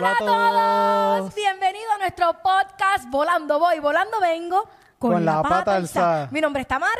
[0.00, 1.34] Hola a todos.
[1.34, 4.66] Bienvenido a nuestro podcast Volando Voy, Volando Vengo
[4.98, 6.28] con, la, pata alzada.
[6.30, 6.90] Mi nombre es Tamara.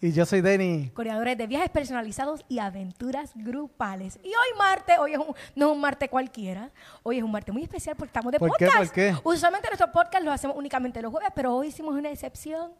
[0.00, 0.88] Y yo soy Denny.
[0.94, 4.18] Coordinadores de viajes personalizados y aventuras grupales.
[4.22, 6.70] Y hoy martes, hoy es un- no es un martes cualquiera,
[7.02, 8.64] hoy es un martes muy especial porque estamos de ¿Por qué?
[8.68, 8.86] podcast.
[8.86, 9.14] ¿Por qué?
[9.22, 12.72] Usualmente nuestros podcasts los hacemos únicamente los jueves, pero hoy hicimos una excepción.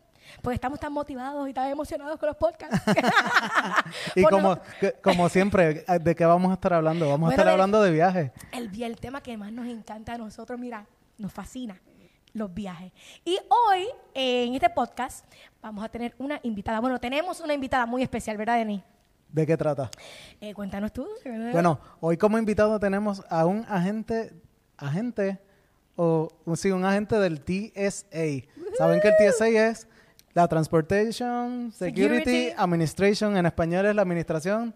[0.43, 2.81] Porque estamos tan motivados y tan emocionados con los podcasts.
[4.15, 7.07] Y como, que- como siempre, ¿de qué vamos a estar hablando?
[7.07, 8.31] Vamos Bueno, a estar hablando de viajes.
[8.53, 10.87] el, el tema que más nos encanta a nosotros, mira,
[11.19, 11.81] nos fascina,
[12.33, 12.93] los viajes.
[13.25, 15.25] Y hoy, eh, en este podcast,
[15.63, 16.81] vamos a tener una invitada.
[16.81, 18.83] Bueno, tenemos una invitada muy especial, ¿verdad, Denis?
[19.31, 19.91] ¿De qué trata?
[20.41, 21.07] Eh, cuéntanos tú.
[21.53, 24.33] Bueno, hoy como invitado tenemos a un agente,
[24.77, 25.39] agente,
[25.97, 28.47] o sí, un agente del TSA.
[28.79, 29.89] ¿Saben que el TSA es
[30.37, 32.55] la Transportation Security, Security.
[32.59, 33.37] Administration?
[33.39, 34.75] En español es la Administración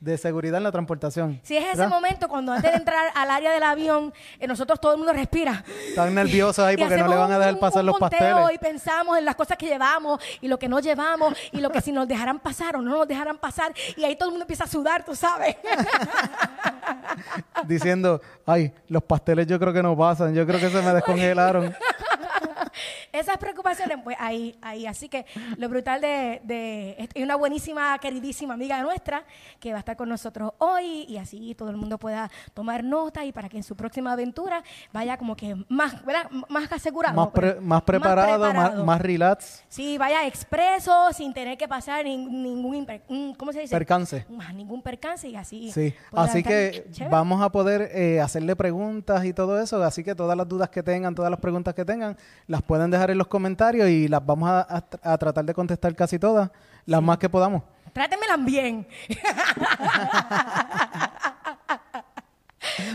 [0.00, 1.38] de Seguridad en la Transportación.
[1.42, 1.88] Si es ese ¿verdad?
[1.90, 5.62] momento cuando antes de entrar al área del avión, eh, nosotros todo el mundo respira.
[5.88, 8.36] Están nerviosos ahí porque no le van a dejar un- pasar un los pasteles.
[8.54, 11.80] Y pensamos en las cosas que llevamos y lo que no llevamos y lo que
[11.82, 13.74] si nos dejarán pasar o no nos dejarán pasar.
[13.98, 15.56] Y ahí todo el mundo empieza a sudar, tú sabes.
[17.66, 21.74] diciendo, ay, los pasteles yo creo que no pasan, yo creo que se me descongelaron.
[23.12, 24.86] Esas preocupaciones, pues ahí, ahí.
[24.86, 25.26] Así que
[25.58, 29.24] lo brutal de, de es una buenísima, queridísima amiga nuestra
[29.60, 33.24] que va a estar con nosotros hoy y así todo el mundo pueda tomar nota
[33.24, 36.30] y para que en su próxima aventura vaya como que más, ¿verdad?
[36.48, 37.14] Más asegurado.
[37.16, 37.62] más, pre- pues.
[37.64, 38.84] más preparado, más, preparado.
[38.84, 42.86] más relax, Sí, vaya expreso, sin tener que pasar nin- ningún,
[43.36, 43.74] ¿cómo se dice?
[43.74, 44.24] percance.
[44.28, 45.70] Más ningún percance y así.
[45.72, 47.10] Sí, así que chévere.
[47.10, 50.82] vamos a poder eh, hacerle preguntas y todo eso, así que todas las dudas que
[50.82, 52.16] tengan, todas las preguntas que tengan,
[52.46, 55.94] las pueden dejar en los comentarios y las vamos a, a- a tratar de contestar
[55.94, 56.50] casi todas,
[56.84, 57.62] las más que podamos.
[57.92, 58.86] Trátenmelas bien.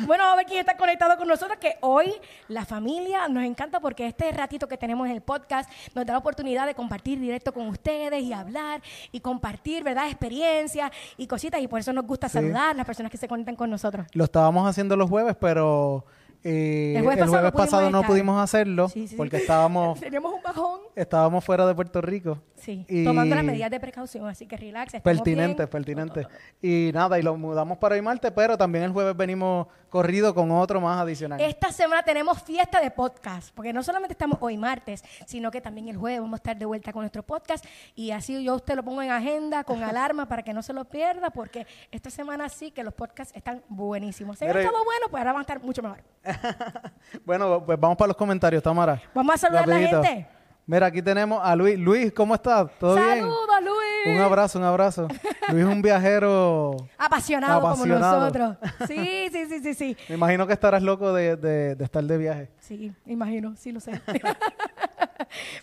[0.05, 2.11] Bueno, vamos a ver quién está conectado con nosotros, que hoy
[2.49, 6.19] la familia nos encanta porque este ratito que tenemos en el podcast nos da la
[6.19, 8.81] oportunidad de compartir directo con ustedes y hablar
[9.11, 10.07] y compartir, ¿verdad?
[10.07, 12.33] Experiencias y cositas y por eso nos gusta Sí.
[12.33, 14.07] saludar a las personas que se conectan con nosotros.
[14.13, 16.05] Lo estábamos haciendo los jueves, pero
[16.43, 18.09] eh, El jueves pasado no pudimos pasado no estar.
[18.09, 19.15] pudimos hacerlo Sí, sí.
[19.15, 20.79] porque estábamos, Teníamos un bajón.
[20.95, 22.39] estábamos fuera de Puerto Rico.
[22.55, 24.93] Sí, Y- tomando las medidas de precaución, así que relax.
[25.01, 25.69] Pertinente, bien.
[25.69, 26.27] pertinente.
[26.61, 30.51] Y nada, y lo mudamos para hoy martes, pero también el jueves venimos corrido con
[30.51, 31.41] otro más adicional.
[31.41, 35.87] Esta semana tenemos fiesta de podcast, porque no solamente estamos hoy martes, sino que también
[35.89, 37.65] el jueves vamos a estar de vuelta con nuestro podcast
[37.95, 40.85] y así yo usted lo pongo en agenda con alarma para que no se lo
[40.85, 44.37] pierda, porque esta semana sí que los podcasts están buenísimos.
[44.37, 46.03] Si han estado buenos, pues ahora van a estar mucho mejor.
[47.25, 49.01] Bueno, pues vamos para los comentarios, Tamara.
[49.13, 50.27] Vamos a saludar a la gente.
[50.65, 51.77] Mira, aquí tenemos a Luis.
[51.77, 52.67] Luis, ¿cómo estás?
[52.79, 53.07] ¿Todo bien?
[53.19, 54.15] Saludos, Luis.
[54.17, 55.07] Un abrazo, un abrazo.
[55.49, 56.77] Luis es un viajero.
[56.97, 58.31] Apasionado, Apasionado.
[58.31, 58.57] como nosotros.
[58.87, 59.97] Sí, sí, sí, sí, sí.
[60.07, 62.49] Me imagino que estarás loco de, de- de estar de viaje.
[62.59, 63.99] Sí, imagino, sí lo sé.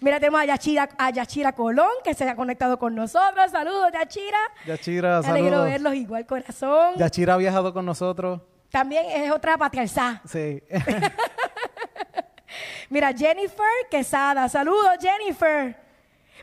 [0.00, 3.50] Mira, tenemos a Yachira, a Yachira Colón, que se ha conectado con nosotros.
[3.50, 4.38] Saludos, Yachira.
[4.66, 5.70] Yachira, Me alegro saludos.
[5.70, 6.94] verlos igual, corazón.
[6.96, 8.40] Yachira ha viajado con nosotros.
[8.70, 10.20] También es otra patriarza.
[10.26, 10.62] Sí.
[12.90, 14.48] Mira, Jennifer Quesada.
[14.48, 15.87] Saludos, Jennifer.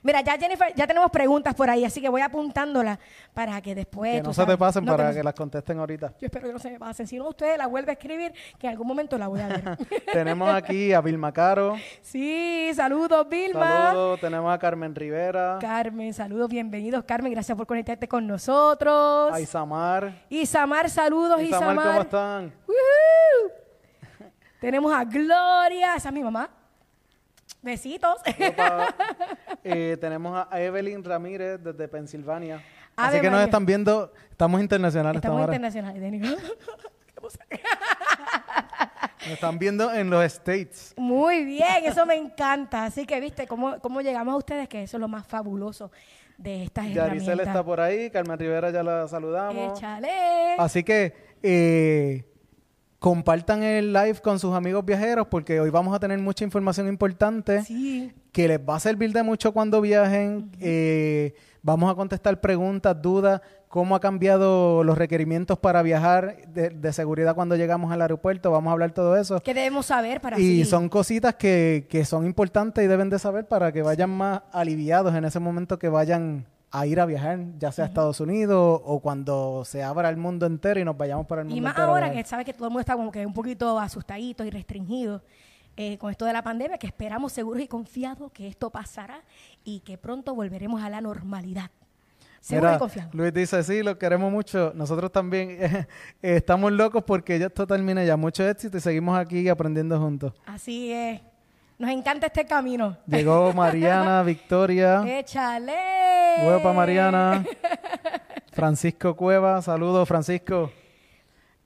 [0.06, 3.00] Mira, ya Jennifer, ya tenemos preguntas por ahí, así que voy apuntándolas
[3.34, 4.18] para que después.
[4.18, 6.14] que no se te pasen no, para no que las contesten ahorita.
[6.22, 7.08] Yo espero que no se me pasen.
[7.08, 9.78] Si no, usted la vuelve a escribir, que en algún momento la voy a ver.
[10.14, 11.76] tenemos aquí a Vilma Caro.
[12.04, 13.88] sí, saludos, Vilma.
[13.88, 14.20] Saludos.
[14.20, 15.58] Tenemos a Carmen Rivera.
[15.60, 17.32] Carmen, saludos, bienvenidos, Carmen.
[17.32, 19.34] Gracias por conectarte con nosotros.
[19.34, 20.14] A Isamar.
[20.30, 21.88] Isamar, saludos, Isamar, Isamar.
[21.88, 22.54] ¿cómo están?
[24.62, 26.48] Tenemos a Gloria, esa es mi mamá.
[27.66, 28.22] Besitos.
[28.50, 28.96] Opa.
[29.68, 32.62] Eh, tenemos a Evelyn Ramírez desde Pensilvania.
[32.96, 35.16] Ave Así que nos están viendo, estamos internacionales.
[35.16, 36.22] Estamos internacionales.
[39.22, 40.94] Nos están viendo en los States.
[40.98, 42.86] Muy bien, eso me encanta.
[42.86, 45.90] Así que, viste, cómo, cómo llegamos a ustedes, que eso es lo más fabuloso
[46.38, 49.80] de estas Yaricel está por ahí, Carmen Rivera ya la saludamos.
[49.80, 50.56] Échale.
[50.60, 52.24] Así que eh,
[53.06, 57.62] compartan el live con sus amigos viajeros porque hoy vamos a tener mucha información importante
[57.62, 58.12] Sí.
[58.32, 60.50] que les va a servir de mucho cuando viajen.
[60.60, 66.94] Eh, vamos a contestar preguntas, dudas, cómo ha cambiado los requerimientos para viajar de, de
[66.94, 68.50] seguridad cuando llegamos al aeropuerto.
[68.50, 69.40] Vamos a hablar todo eso.
[69.40, 73.48] ¿Qué debemos saber para Y son cositas que, que son importantes y deben de saber
[73.48, 77.72] para que vayan más aliviados en ese momento que vayan a ir a viajar, ya
[77.72, 81.42] sea a Estados Unidos o cuando se abra el mundo entero y nos vayamos para
[81.42, 81.88] el mundo Y más entero.
[81.90, 85.22] ahora que sabe que todo el mundo está como que un poquito asustadito y restringido
[85.78, 89.22] eh, con esto de la pandemia, que esperamos seguros y confiados que esto pasará
[89.64, 91.70] y que pronto volveremos a la normalidad.
[92.40, 93.10] Seguro Mira, y confiado.
[93.14, 94.72] Luis dice, sí, lo queremos mucho.
[94.76, 95.88] Nosotros también eh,
[96.22, 98.16] estamos locos porque ya esto termine ya.
[98.18, 100.34] Mucho éxito y seguimos aquí aprendiendo juntos.
[100.46, 101.22] Así es.
[101.78, 102.98] Nos encanta este camino.
[103.06, 105.04] Llegó Mariana, Victoria.
[105.06, 105.74] ¡Échale!
[106.48, 107.44] Huepa Mariana.
[108.52, 109.62] Francisco Cueva.
[109.62, 110.72] Saludos, Francisco.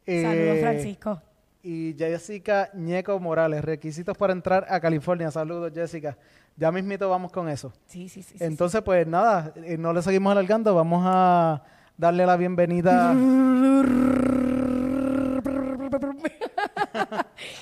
[0.06, 1.22] Saludos, Eh, Francisco.
[1.62, 3.64] Y Jessica Ñeco Morales.
[3.64, 5.30] Requisitos para entrar a California.
[5.30, 6.18] Saludos, Jessica.
[6.56, 7.72] Ya mismito vamos con eso.
[7.86, 8.38] Sí, sí, sí.
[8.38, 10.74] sí, Entonces, pues nada, eh, no le seguimos alargando.
[10.74, 11.62] Vamos a
[11.98, 13.14] darle la bienvenida.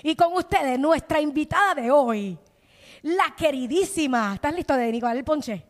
[0.03, 2.37] y con ustedes, nuestra invitada de hoy,
[3.03, 4.33] la queridísima.
[4.35, 5.63] ¿Estás listo de Nicolás el Ponche?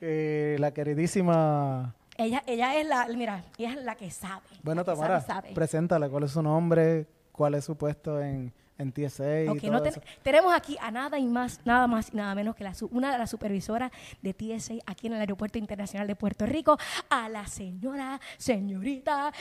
[0.00, 1.94] eh, la queridísima.
[2.16, 4.42] Ella, ella es la, mira, ella es la que sabe.
[4.62, 6.10] Bueno, la Tamara, sabe, sabe.
[6.10, 9.82] cuál es su nombre, cuál es su puesto en, en TSA y Ok, todo no
[9.82, 10.00] ten- eso.
[10.22, 13.18] tenemos aquí a nada y más, nada más y nada menos que la, una de
[13.18, 13.90] las supervisoras
[14.22, 16.76] de TSA aquí en el Aeropuerto Internacional de Puerto Rico,
[17.10, 19.32] a la señora, señorita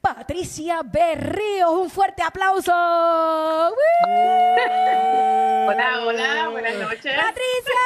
[0.00, 1.70] Patricia Berríos.
[1.70, 2.72] Un fuerte aplauso.
[2.72, 3.74] ¡Woo!
[5.68, 7.14] Hola, hola, buenas noches.
[7.16, 7.80] ¡Patricia!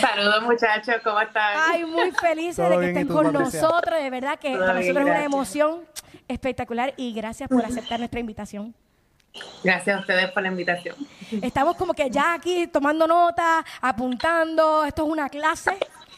[0.00, 1.56] Saludos muchachos, ¿cómo están?
[1.56, 3.60] Ay, muy felices de que bien, ¿y estén tú, con Patricia?
[3.62, 4.02] nosotros.
[4.02, 5.84] De verdad que Todo para bien, nosotros es una emoción
[6.26, 8.74] espectacular y gracias por aceptar nuestra invitación.
[9.62, 10.96] Gracias a ustedes por la invitación.
[11.42, 14.84] Estamos como que ya aquí tomando nota, apuntando.
[14.84, 15.76] Esto es una clase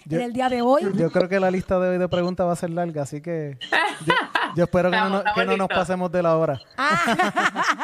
[0.08, 0.82] Yo- en el día de hoy.
[0.94, 3.58] Yo creo que la lista de hoy de preguntas va a ser larga, así que
[4.06, 4.14] yo,
[4.56, 5.78] yo espero que, no, Estamos- nos- que estamos no nos listos.
[5.78, 6.60] pasemos de la hora.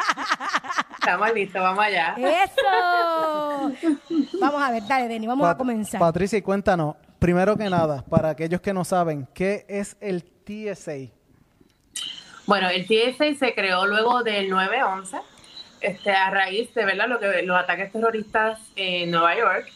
[0.99, 2.15] Estamos listos, vamos allá.
[2.17, 3.71] ¡Eso!
[4.41, 5.99] Vamos a ver, dale, Denny, vamos a comenzar.
[5.99, 11.11] Patricia, y cuéntanos, primero que nada, para aquellos que no saben, ¿qué es el TSA?
[12.47, 15.19] Bueno, el TSA se creó luego del 9-11,
[15.81, 17.07] este, a raíz de ¿verdad?
[17.07, 19.67] Lo que, los ataques terroristas en Nueva York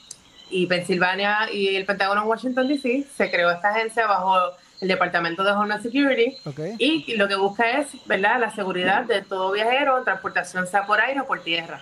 [0.50, 3.06] y Pensilvania y el Pentágono en Washington, D.C.
[3.16, 4.36] Se creó esta agencia bajo
[4.82, 6.38] el Departamento de Homeland Security
[6.78, 8.40] y lo que busca es ¿verdad?
[8.40, 11.82] la seguridad de todo viajero en transportación, sea por aire o por tierra.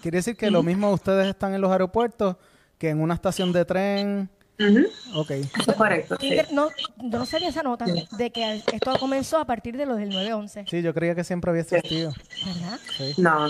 [0.00, 2.36] Quiere decir que lo mismo ustedes están en los aeropuertos
[2.78, 4.30] que en una estación de tren.
[5.14, 5.30] Ok.
[5.30, 6.16] Eso es correcto.
[6.20, 6.36] sí.
[6.52, 6.68] No,
[7.02, 10.82] no sabía esa nota de que esto comenzó a partir de lo del 9-11, Sí,
[10.82, 12.12] yo creía que siempre había existido.
[12.46, 12.78] ¿verdad?
[12.96, 13.14] Sí.
[13.18, 13.48] No,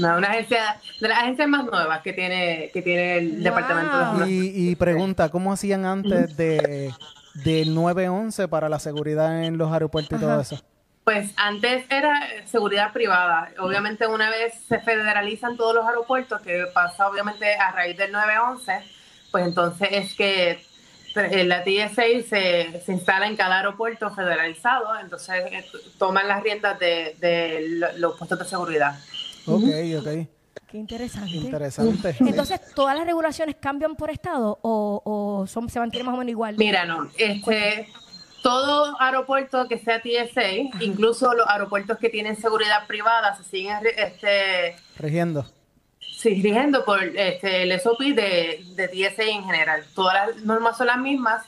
[0.00, 3.42] no, una agencia, de las agencias más nuevas que tiene, que tiene el Wow.
[3.44, 6.92] Departamento de Y, y pregunta, ¿cómo hacían antes de
[7.32, 10.60] del 911 para la seguridad en los aeropuertos y todo eso?
[11.04, 13.50] Pues antes era seguridad privada.
[13.58, 18.72] Obviamente una vez se federalizan todos los aeropuertos, que pasa obviamente a raíz del 911,
[19.30, 20.60] pues entonces es que
[21.16, 25.64] eh, la TSA se, se instala en cada aeropuerto federalizado, entonces eh,
[25.98, 28.94] toman las riendas de, de lo- los puestos de seguridad.
[29.46, 29.64] Ok,
[29.98, 30.28] ok.
[30.70, 31.36] Qué interesante.
[31.36, 32.16] Interesante.
[32.20, 36.30] Entonces, ¿todas las regulaciones cambian por estado o, o son, se mantienen más o menos
[36.30, 36.54] igual?
[36.56, 37.88] Mira, no, este,
[38.42, 44.76] todo aeropuerto que sea TSA, incluso los aeropuertos que tienen seguridad privada, se siguen este,
[44.96, 45.44] Regiendo.
[45.98, 49.84] Sí, rigiendo por este, el SOP de, de TSA en general.
[49.94, 51.44] Todas las normas son las mismas.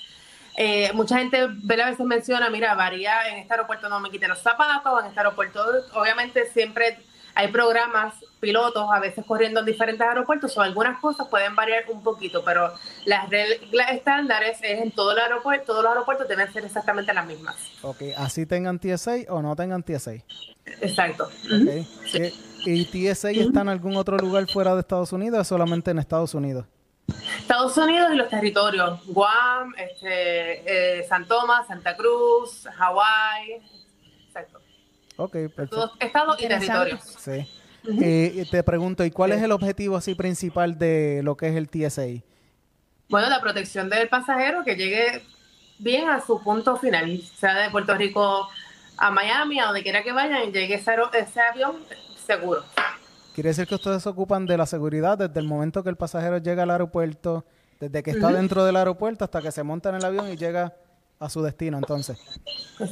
[0.57, 1.89] Eh, mucha gente ¿verdad?
[1.89, 5.21] a veces menciona, mira, varía, en este aeropuerto no me quiten los zapatos, en este
[5.21, 6.99] aeropuerto obviamente siempre
[7.35, 12.03] hay programas pilotos a veces corriendo en diferentes aeropuertos, o algunas cosas pueden variar un
[12.03, 12.73] poquito, pero
[13.05, 17.27] las reglas estándares es en todo el aeropuerto, todos los aeropuertos deben ser exactamente las
[17.27, 17.57] mismas.
[17.83, 20.15] Ok, así tengan TSA o no tengan TSA.
[20.81, 21.29] Exacto.
[21.51, 22.33] Eh,
[22.65, 26.35] ¿Y TSA está en algún otro lugar fuera de Estados Unidos o solamente en Estados
[26.35, 26.67] Unidos?
[27.39, 33.61] Estados Unidos y los territorios, Guam, este, eh, San Tomás, Santa Cruz, Hawái.
[35.25, 35.77] Ok, perfecto.
[35.77, 37.01] Todos estados y territorios.
[37.19, 37.49] Sí.
[38.01, 41.57] Eh, y te pregunto, ¿y cuál es el objetivo así principal de lo que es
[41.57, 42.25] el TSA?
[43.09, 45.23] Bueno, la protección del pasajero que llegue
[45.79, 48.49] bien a su punto final, sea de Puerto Rico
[48.97, 51.77] a Miami, a donde quiera que vayan, llegue ese, ese avión
[52.25, 52.63] seguro.
[53.35, 56.39] Quiere decir que ustedes se ocupan de la seguridad desde el momento que el pasajero
[56.39, 57.45] llega al aeropuerto,
[57.81, 60.75] desde que está dentro del aeropuerto hasta que se monta en el avión y llega
[61.19, 62.19] a su destino, entonces.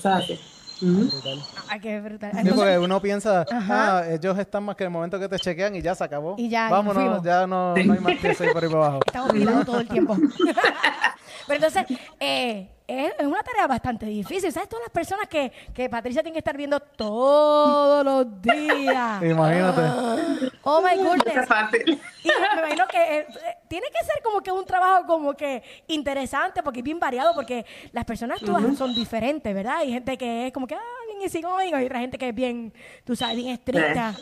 [0.04, 0.40] Así.
[0.80, 1.42] Brutal.
[1.68, 2.32] Ay, qué brutal.
[2.42, 5.82] Sí, porque uno piensa, ah, ellos están más que el momento que te chequean y
[5.82, 6.34] ya se acabó.
[6.38, 9.00] Y ya, Vámonos, ya no, no hay más TSA por ahí para abajo.
[9.06, 10.16] Estamos vigilados todo el tiempo.
[11.50, 14.52] Pero entonces, eh, es, una tarea bastante difícil.
[14.52, 14.68] ¿Sabes?
[14.68, 19.22] Todas las personas que, que Patricia tiene que estar viendo todos los días.
[19.22, 20.50] Imagínate.
[20.62, 21.48] Oh my goodness.
[21.48, 22.00] fácil.
[22.22, 25.62] Y me imagino que eh, eh, tiene que ser como que un trabajo como que
[25.88, 29.78] interesante porque es bien variado porque las personas todas son diferentes, ¿verdad?
[29.78, 32.72] Hay gente que es como que, ah, bien easygoing, hay otra gente que es bien,
[33.04, 34.14] tú sabes, bien estricta.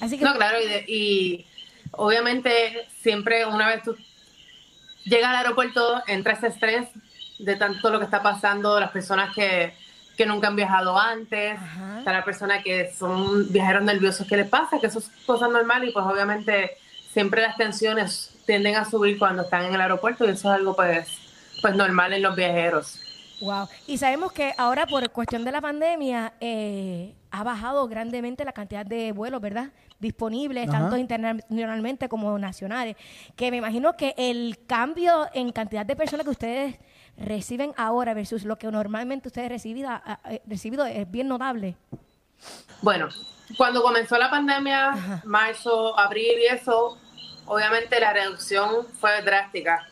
[0.00, 1.46] Así que, No, claro, y, de- y
[1.92, 3.96] obviamente siempre una vez tú
[5.08, 6.88] llega al aeropuerto, entra ese estrés
[7.38, 9.74] de tanto lo que está pasando, las personas que,
[10.16, 12.02] que nunca han viajado antes, Ajá.
[12.04, 14.78] las personas que son viajeros nerviosos, ¿qué les pasa?
[14.80, 16.76] Que eso es cosa normal y pues obviamente
[17.12, 20.74] siempre las tensiones tienden a subir cuando están en el aeropuerto y eso es algo
[20.74, 21.08] pues,
[21.62, 23.00] pues normal en los viajeros.
[23.40, 23.68] Wow.
[23.86, 28.86] Y sabemos que ahora por cuestión de la pandemia eh, ha bajado grandemente la cantidad
[28.86, 29.70] de vuelos, ¿verdad?
[29.98, 30.78] Disponibles, Ajá.
[30.78, 32.96] tanto internacionalmente como nacionales.
[33.36, 36.78] Que me imagino que el cambio en cantidad de personas que ustedes
[37.16, 39.90] reciben ahora versus lo que normalmente ustedes recibido,
[40.46, 41.76] recibido es bien notable.
[42.82, 43.08] Bueno,
[43.56, 46.96] cuando comenzó la pandemia, marzo, abril y eso,
[47.46, 49.86] obviamente la reducción fue drástica.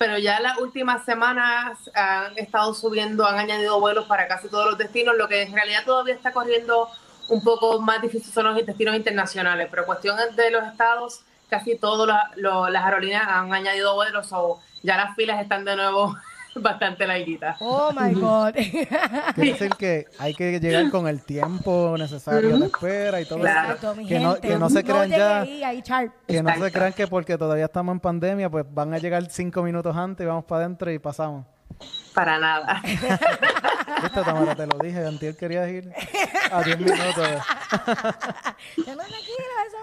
[0.00, 4.78] Pero ya las últimas semanas han estado subiendo, han añadido vuelos para casi todos los
[4.78, 6.88] destinos, lo que en realidad todavía está corriendo
[7.28, 12.08] un poco más difícil son los destinos internacionales, pero cuestión de los estados, casi todas
[12.34, 16.16] las aerolíneas han añadido vuelos o ya las filas están de nuevo
[16.54, 17.56] bastante larguitas.
[17.60, 18.54] Oh my God.
[19.34, 23.74] Quiere decir que hay que llegar con el tiempo necesario de espera y todo Claro.
[23.74, 23.94] eso.
[24.06, 25.82] Que no, que no se crean ya, ahí,
[26.26, 29.62] que no se crean que porque todavía estamos en pandemia, pues van a llegar cinco
[29.62, 31.46] minutos antes y vamos para adentro y pasamos.
[32.14, 32.80] Para nada.
[32.84, 34.54] ¿Viste, Tamara?
[34.54, 35.92] Te lo dije, Antier querías ir
[36.50, 37.28] a 10 minutos.
[38.76, 38.94] Yo,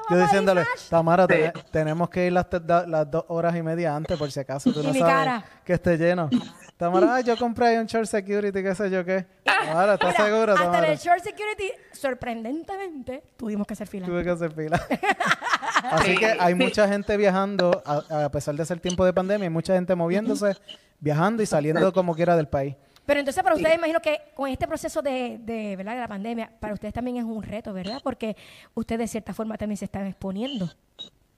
[0.09, 0.65] no, diciéndole.
[0.89, 1.33] Tamara, Sí.
[1.33, 4.39] te- tenemos que ir las, te- da- las dos horas y media antes, por si
[4.39, 5.43] acaso tú no sabes cara.
[5.65, 6.29] que esté lleno.
[6.77, 9.25] Tamara, ay, yo compré ahí un short security, qué sé yo qué.
[9.43, 10.91] Tamara, ¿estás Mira, segura, hasta en Tamara?
[10.93, 14.05] el short security, sorprendentemente, tuvimos que hacer fila.
[14.05, 14.79] Tuve que hacer fila.
[15.91, 16.59] Así Sí, que hay sí.
[16.63, 20.55] mucha gente viajando, a, a pesar de ser tiempo de pandemia, hay mucha gente moviéndose,
[20.99, 22.75] viajando y saliendo como quiera del país.
[23.05, 25.93] Pero entonces para ustedes, imagino que con este proceso de, de, ¿verdad?
[25.93, 28.01] de la pandemia, para ustedes también es un reto, ¿verdad?
[28.03, 28.35] Porque
[28.73, 30.69] ustedes de cierta forma también se están exponiendo.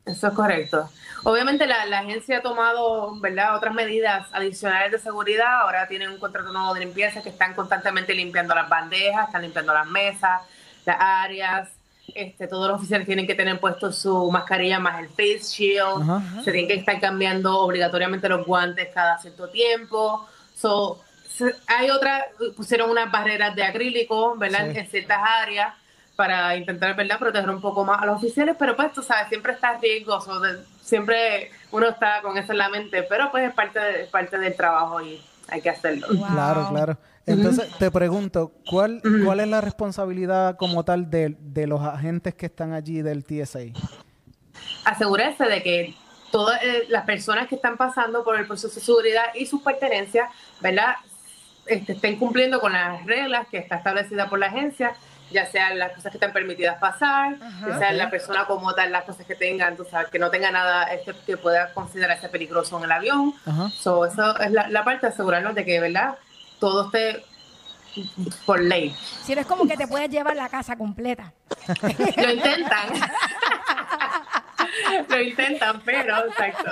[0.04, 0.90] Eso es correcto.
[1.24, 3.56] Obviamente la, la agencia ha tomado ¿verdad?
[3.56, 5.62] otras medidas adicionales de seguridad.
[5.62, 9.72] Ahora tienen un contrato nuevo de limpieza que están constantemente limpiando las bandejas, están limpiando
[9.72, 10.42] las mesas,
[10.86, 11.70] las áreas.
[12.16, 16.02] Este, todos los oficiales tienen que tener puesto su mascarilla más el face shield.
[16.10, 16.22] Ajá.
[16.44, 20.28] Se tienen que estar cambiando obligatoriamente los guantes cada cierto tiempo.
[20.56, 22.24] So, se- hay otras,
[22.56, 24.72] pusieron unas barreras de acrílico, ¿verdad?
[24.72, 24.78] Sí.
[24.80, 25.74] En ciertas áreas
[26.16, 27.18] para intentar, ¿verdad?
[27.18, 30.60] Proteger un poco más a los oficiales, pero pues tú sabes, siempre está riesgoso, de-
[30.82, 34.38] siempre uno está con eso en la mente, pero pues es parte, de- es parte
[34.38, 36.08] del trabajo y hay que hacerlo.
[36.12, 36.28] Wow.
[36.28, 36.98] Claro, claro.
[37.30, 42.48] Entonces, te pregunto, ¿cuál, ¿cuál es la responsabilidad como tal de, de los agentes que
[42.48, 43.60] están allí del TSA?
[44.86, 45.96] asegurarse de que
[46.32, 50.30] todas eh, las personas que están pasando por el proceso de seguridad y sus pertenencias,
[50.60, 50.96] ¿verdad?
[51.66, 54.94] Este, estén cumpliendo con las reglas que está establecida por la agencia,
[55.32, 57.68] ya sean las cosas que están permitidas pasar, Ajá.
[57.68, 60.50] ya sea la persona como tal, las cosas que tengan, tú sabes, que no tenga
[60.50, 63.34] nada este, que pueda considerarse peligroso en el avión.
[63.46, 63.70] Ajá.
[63.70, 66.16] So, eso es la, la parte de asegurarnos de que, ¿verdad?
[66.60, 67.24] Todo esté
[68.46, 68.96] por ley.
[69.24, 71.34] Si no es como que te puedes llevar la casa completa.
[71.82, 72.90] Lo intentan.
[75.10, 76.72] Lo intentan, pero exacto.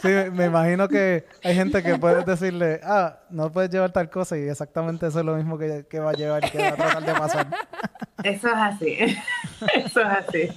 [0.00, 4.36] Sí, me- imagino que hay gente que puedes decirle, ah, no puedes llevar tal cosa
[4.38, 6.76] y exactamente eso es lo mismo que, que va a llevar y que va a
[6.76, 7.46] tratar de pasar.
[8.22, 8.98] Eso es así.
[9.74, 10.48] Eso es así.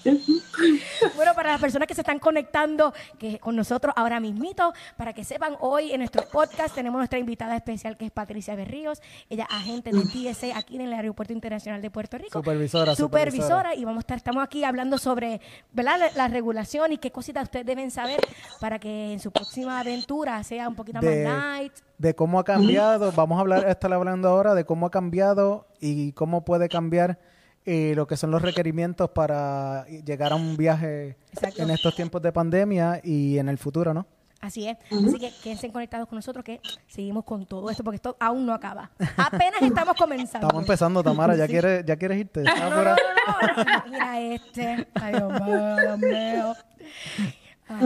[1.16, 5.24] Bueno, para las personas que se están conectando que con nosotros ahora mismito, para que
[5.24, 9.02] sepan, hoy en nuestro podcast tenemos nuestra invitada especial que es Patricia Berríos.
[9.30, 12.32] Ella es agente de TSA aquí en el Aeropuerto Internacional de Puerto Rico.
[12.40, 13.42] Supervisora, Supervisora.
[13.48, 13.76] supervisora.
[13.76, 15.42] Y vamos a estar, estamos aquí hablando sobre
[15.72, 15.98] ¿verdad?
[16.00, 18.20] La, la regulación y qué cositas ustedes deben saber
[18.60, 21.74] para que en su próxima aventura sea un poquito De- más light.
[21.98, 26.12] De cómo ha cambiado, vamos a hablar, estar hablando ahora de cómo ha cambiado y
[26.14, 27.18] cómo puede cambiar
[27.66, 31.64] eh, lo que son los requerimientos para llegar a un viaje Exacto.
[31.64, 34.06] en estos tiempos de pandemia y en el futuro, ¿no?
[34.42, 34.78] Así es.
[34.92, 38.54] Así que quédense conectados con nosotros que seguimos con todo esto porque esto aún no
[38.54, 38.92] acaba.
[39.16, 40.48] Apenas estamos comenzando.
[40.48, 42.42] Estamos empezando, Tamara, ¿ya, quieres, ya quieres irte?
[42.42, 42.98] ¿Estás No, no, apurada?
[43.26, 43.92] no, no.
[43.92, 44.88] Mira este.
[44.96, 46.56] Ay, Dios mío, Dios mío.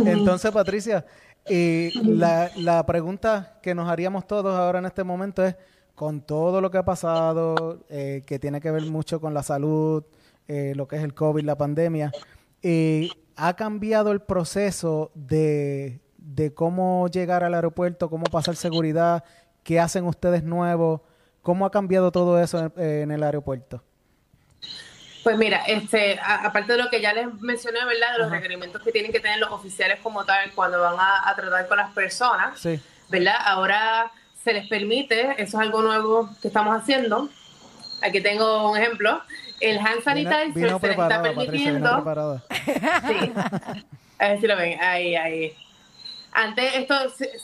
[0.08, 1.06] Entonces, Patricia,
[1.46, 5.56] eh, la, la pregunta que nos haríamos todos ahora en este momento es,
[5.98, 10.04] con todo lo que ha pasado, eh, que tiene que ver mucho con la salud,
[10.48, 12.12] eh, lo que es el COVID, la pandemia,
[12.62, 19.24] eh, ¿ha cambiado el proceso de, de cómo llegar al aeropuerto, cómo pasar seguridad,
[19.64, 21.02] qué hacen ustedes nuevos?
[21.42, 23.84] ¿Cómo ha cambiado todo eso en, en el aeropuerto?
[25.24, 28.14] Pues mira, este, a- aparte de lo que ya les mencioné, ¿verdad?
[28.14, 31.36] De los requerimientos que tienen que tener los oficiales como tal cuando van a, a
[31.36, 32.80] tratar con las personas, Sí.
[33.10, 33.34] ¿verdad?
[33.46, 34.12] Ahora
[34.48, 37.28] se les permite, eso es algo nuevo que estamos haciendo.
[38.02, 39.22] Aquí tengo un ejemplo.
[39.60, 42.44] El hand sanitizer Vino, vino se les está Patricia, permitiendo.
[43.08, 43.34] Sí.
[44.20, 44.82] A ver si lo ven.
[44.82, 45.54] Ahí, ahí.
[46.32, 46.96] Antes esto,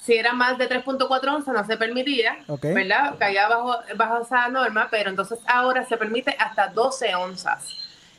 [0.01, 2.67] si, era más de 3.4 onzas, no se permitía, Ok.
[2.74, 3.15] ¿verdad?
[3.19, 7.67] Caía bajo, bajo esa norma, pero entonces ahora se permite hasta 12 onzas.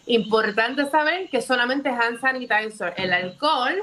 [0.04, 3.82] Importante saber que solamente hand sanitizer, el alcohol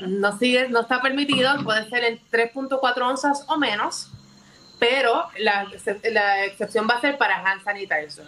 [0.00, 4.10] no sigue, no está permitido, puede ser en 3.4 onzas o menos,
[4.78, 5.66] pero la,
[6.12, 8.26] la excepción va a ser para hand sanitizer.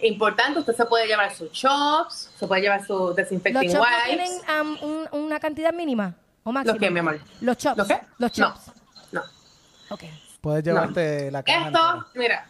[0.00, 3.80] Importante, usted se puede llevar sus chops, se puede llevar sus ¿Los disinfecting chops no
[3.82, 4.04] wipes.
[4.06, 6.72] tienen um, un- una cantidad mínima o máxima?
[6.74, 7.20] ¿Los qué, mi amor?
[7.40, 7.76] Los chops.
[7.78, 8.00] ¿Los qué?
[8.18, 8.72] Los No, chops.
[9.12, 9.22] no.
[9.90, 10.02] Ok.
[10.40, 12.06] Puedes llevarte la caja Esto, entera.
[12.14, 12.46] mira,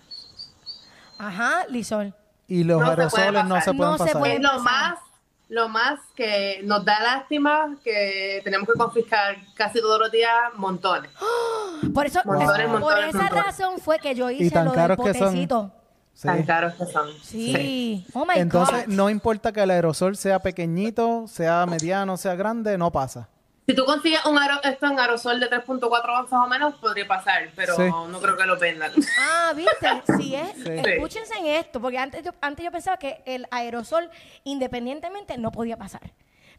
[1.19, 2.13] Ajá, Lisol.
[2.49, 3.63] Y los no se aerosoles no pasar.
[3.65, 4.19] se pueden No se pasar.
[4.21, 4.63] puede- es lo pasar.
[4.65, 4.99] más,
[5.49, 11.11] lo más que nos da lástima que tenemos que confiscar casi todos los días montones.
[11.95, 13.45] Por eso, Montones, por montones, esa montones.
[13.45, 15.27] razón fue que yo hice tan lo del caros que son.
[15.29, 15.73] potecito.
[16.15, 16.29] Sí.
[16.29, 17.09] Tan caros que son.
[17.23, 18.07] Sí.
[18.15, 18.95] Oh my Entonces, God.
[18.95, 23.29] no importa que el aerosol sea pequeñito, sea mediano, sea grande, no pasa.
[23.67, 27.49] Si tú consigues un aero- esto en aerosol de 3.4 onzas o menos, podría pasar,
[27.57, 27.83] pero Sí.
[27.83, 28.93] no creo que lo vendan.
[29.19, 30.53] Ah, viste, sí es.
[30.63, 30.71] Sí.
[30.71, 34.11] Escúchense en esto, porque antes yo, antes yo pensaba que el aerosol
[34.45, 36.13] independientemente no podía pasar.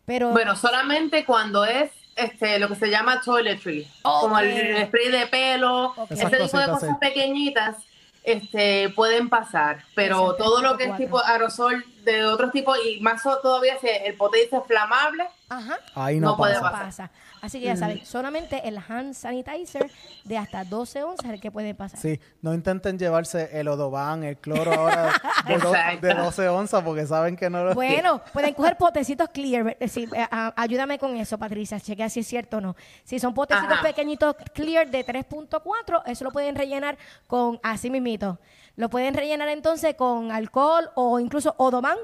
[0.06, 4.22] Pero Bueno, solamente cuando es este lo que se llama toiletry, Ok.
[4.22, 6.12] como el, el spray de pelo, Ok.
[6.12, 6.96] ese tipo de cositas, cosas sí.
[7.00, 7.76] pequeñitas,
[8.24, 10.98] este pueden pasar, pero todo lo que es 3.4.
[10.98, 16.20] tipo aerosol de otros tipos y más todavía si el pote dice flamable, ajá, Ahí
[16.20, 16.72] no, No puede pasa.
[16.72, 16.86] pasar.
[16.86, 17.12] pasa.
[17.42, 19.92] Así que ya saben, solamente el hand sanitizer
[20.24, 22.00] de hasta 12 onzas es el que puede pasar.
[22.00, 26.08] Sí, no intenten llevarse el odoban, el cloro ahora de, do- Exacto.
[26.08, 27.74] de 12 onzas porque saben que no lo...
[27.76, 29.78] Bueno, pueden coger potecitos clear.
[29.80, 31.80] eh, sí, eh, ah, ayúdame con eso, Patricia.
[31.80, 32.76] Chequea si es cierto o no.
[33.04, 33.82] Si son potecitos Ajá.
[33.84, 36.98] pequeñitos clear de 3.4, eso lo pueden rellenar
[37.28, 38.40] con así mismito.
[38.78, 41.98] Lo pueden rellenar entonces con alcohol o incluso odoman.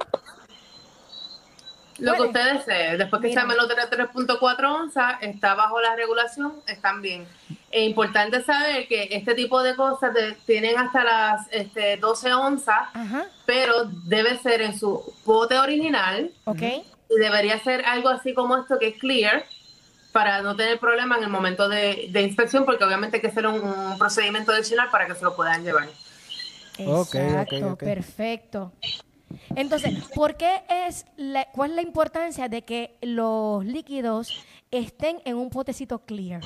[2.00, 2.30] lo que Puede.
[2.30, 2.98] ustedes deseen.
[2.98, 3.46] Después que Mira.
[3.46, 7.27] menos de 3.4 onzas, está bajo la regulación, están bien.
[7.70, 12.90] Es importante saber que este tipo de cosas de- tienen hasta las este, 12 onzas,
[12.94, 16.62] Ajá, pero debe ser en su pote original ok.
[16.62, 19.46] y debería ser algo así como esto que es clear
[20.12, 23.46] para no tener problema en el momento de, de inspección porque obviamente hay que hacer
[23.46, 25.88] un, un procedimiento adicional para que se lo puedan llevar.
[26.77, 28.72] Exacto, perfecto.
[29.55, 35.36] Entonces, ¿por qué es la- cuál es la importancia de que los líquidos estén en
[35.38, 36.42] un potecito clear?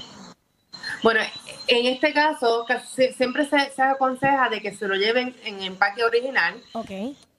[1.02, 1.22] Bueno,
[1.68, 6.04] en este caso casi siempre se, se aconseja de que se lo lleven en empaque
[6.04, 6.90] original, Ok,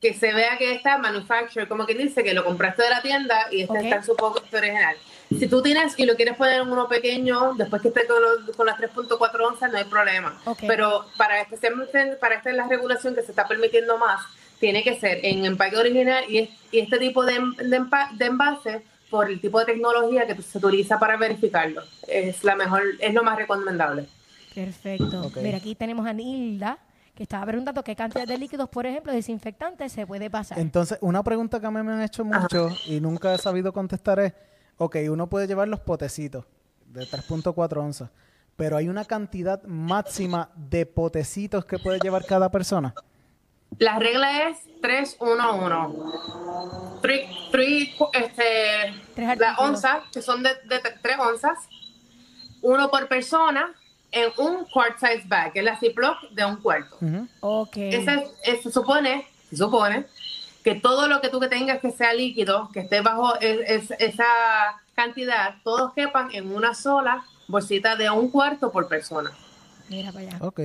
[0.01, 3.46] que se vea que está manufactured, como que dice que lo compraste de la tienda
[3.53, 4.96] y este está en su pote original.
[5.28, 8.56] Si tú tienes y lo quieres poner en uno pequeño, después que esté con, los-
[8.56, 10.38] con las 3.4 onzas, no hay problema.
[10.66, 14.20] Pero para especialmente para esta es la regulación que se está permitiendo más,
[14.60, 18.24] tiene que ser en empaque original y, es- y este tipo de, de, empa- de
[18.26, 21.82] envase por el tipo de tecnología que se utiliza para verificarlo.
[22.08, 24.06] Es la mejor, es lo más recomendable.
[24.54, 25.30] perfecto.
[25.42, 26.78] Mira, aquí tenemos a Nilda,
[27.14, 30.58] que estaba preguntando qué cantidad de líquidos, por ejemplo, desinfectantes se puede pasar.
[30.58, 34.18] Entonces, una pregunta que a mí me han hecho mucho y nunca he sabido contestar
[34.20, 34.32] es,
[34.78, 36.44] ok, uno puede llevar los potecitos
[36.86, 38.10] de 3.4 onzas,
[38.56, 42.94] pero hay una cantidad máxima de potecitos que puede llevar cada persona.
[43.78, 47.00] La regla es 3-1-1.
[47.02, 51.58] Tres, tres, este, Tres las onzas, que son de, de 3 onzas,
[52.62, 53.74] uno por persona
[54.12, 56.96] en un quart size bag, que es la Ziploc de un cuarto.
[57.00, 57.28] Ujú.
[57.40, 57.76] Ok.
[57.76, 60.06] Ese, es- es- se supone, se supone
[60.66, 64.00] que todo lo que tú que tengas que sea líquido, que esté bajo es- es-
[64.00, 64.24] esa
[64.96, 69.31] cantidad, todos quepan en una sola bolsita de un cuarto por persona.
[69.88, 70.38] Mira para allá.
[70.40, 70.61] Ok.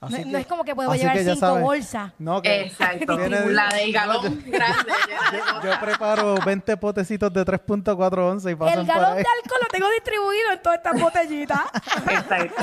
[0.00, 2.12] No, no es como que puedo llevar que cinco bolsas.
[2.18, 3.14] No, que Exacto.
[3.18, 4.92] La del galón grande.
[5.64, 9.22] yo, preparo 20 potecitos de 3.4 onzas y pasan El por galón ahí.
[9.22, 11.60] de alcohol lo tengo distribuido en todas estas botellitas.
[12.08, 12.62] Exacto.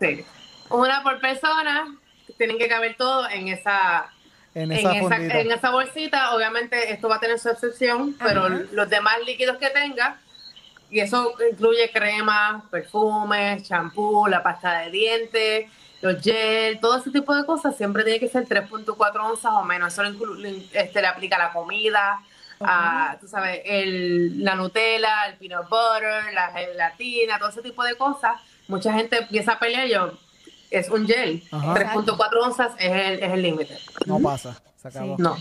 [0.00, 0.24] Sí.
[0.68, 1.96] Una por persona,
[2.36, 4.10] tienen que caber todo en esa,
[4.54, 4.70] En
[5.40, 6.34] en esa en bolsita.
[6.34, 10.18] Obviamente esto va a tener su excepción, pero los demás líquidos que tenga,
[10.90, 15.70] y eso incluye crema, perfumes, champú, la pasta de dientes,
[16.02, 19.92] los gel, todo ese tipo de cosas, siempre tiene que ser 3.4 onzas o menos.
[19.92, 22.20] Eso le- este, le aplica a la comida,
[22.60, 27.94] a, tú sabes, el, la Nutella, el peanut butter, la gelatina, todo ese tipo de
[27.94, 28.32] cosas.
[28.68, 30.12] Mucha gente empieza a pelear, yo,
[30.72, 31.42] es un gel.
[31.50, 31.74] Ajá.
[31.74, 33.78] 3.4 onzas es el es el límite.
[34.06, 35.16] No pasa, se acabó.
[35.18, 35.36] No.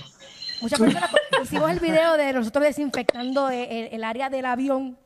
[0.62, 1.10] Muchas personas
[1.42, 4.98] hicimos el video de nosotros desinfectando el área del avión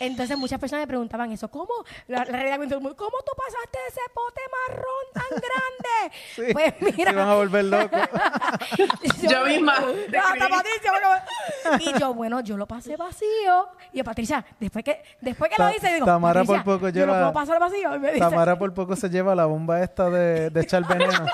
[0.00, 1.72] Entonces muchas personas me preguntaban eso, ¿cómo?
[2.08, 6.16] La, la realidad me dice, ¿cómo tú pasaste ese pote marrón tan grande?
[6.34, 7.10] Sí, Pues mira.
[7.10, 8.00] Se van a volver locos.
[9.22, 9.74] Yo misma
[10.10, 10.48] te hasta.
[10.48, 10.92] Patricia.
[10.92, 13.68] porque- Y yo, bueno, yo lo pasé vacío.
[13.92, 17.06] Y yo, Patricia, después que, después que Ta- lo hice, digo, Tamara por poco yo
[17.06, 17.94] no lleva- puedo pasar vacío.
[17.96, 21.26] Y me dice, Tamara por poco se lleva la bomba esta de, de echar veneno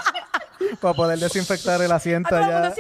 [0.81, 2.73] para poder desinfectar el asiento allá.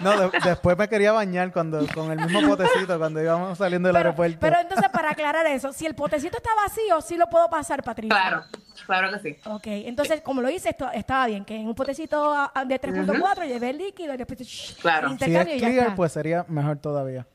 [0.00, 3.94] No, de- después me quería bañar cuando con el mismo potecito cuando íbamos saliendo del
[3.94, 4.38] Pero, aeropuerto.
[4.40, 8.10] pero entonces, para aclarar eso, si el potecito está vacío, sí lo puedo pasar, Patricia.
[8.10, 8.44] Claro,
[8.86, 9.38] claro que sí.
[9.46, 12.80] Ok, entonces, como lo hice, esto, estaba bien, que en un potecito ah, ah, de
[12.80, 15.08] 3.4 llevé el líquido y después shh, Claro.
[15.08, 15.96] si es intercambio y ya clear, está.
[15.96, 17.26] pues sería mejor todavía.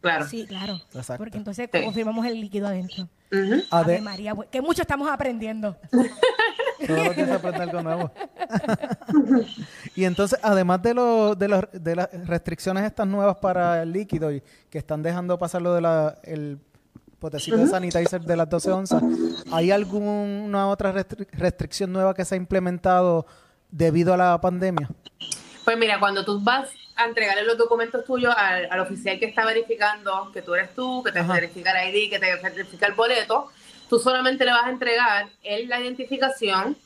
[0.00, 0.26] Claro.
[0.26, 0.74] Sí, claro.
[0.94, 1.16] Exacto.
[1.16, 1.82] Porque entonces Sí.
[1.82, 3.08] confirmamos el líquido adentro.
[3.32, 3.54] Ujú.
[3.70, 5.76] Ade- Ave María, bu- que mucho estamos aprendiendo.
[6.86, 8.10] Todos los días se aprende algo nuevo.
[9.94, 14.32] y entonces, además de, lo- de, los- de las restricciones estas nuevas para el líquido
[14.32, 16.58] y que están dejando pasar lo de la, el
[17.18, 19.02] potecito de sanitizer de las 12 onzas,
[19.52, 23.26] ¿hay alguna otra restri- restricción nueva que se ha implementado
[23.70, 24.88] debido a la pandemia?
[25.64, 29.44] Pues mira, cuando tú vas a entregarle los documentos tuyos al, al oficial que está
[29.46, 31.32] verificando que tú eres tú, que te Ajá.
[31.34, 33.50] verifica el ID, que te verifica el boleto,
[33.88, 36.76] tú solamente le vas a entregar él la identificación.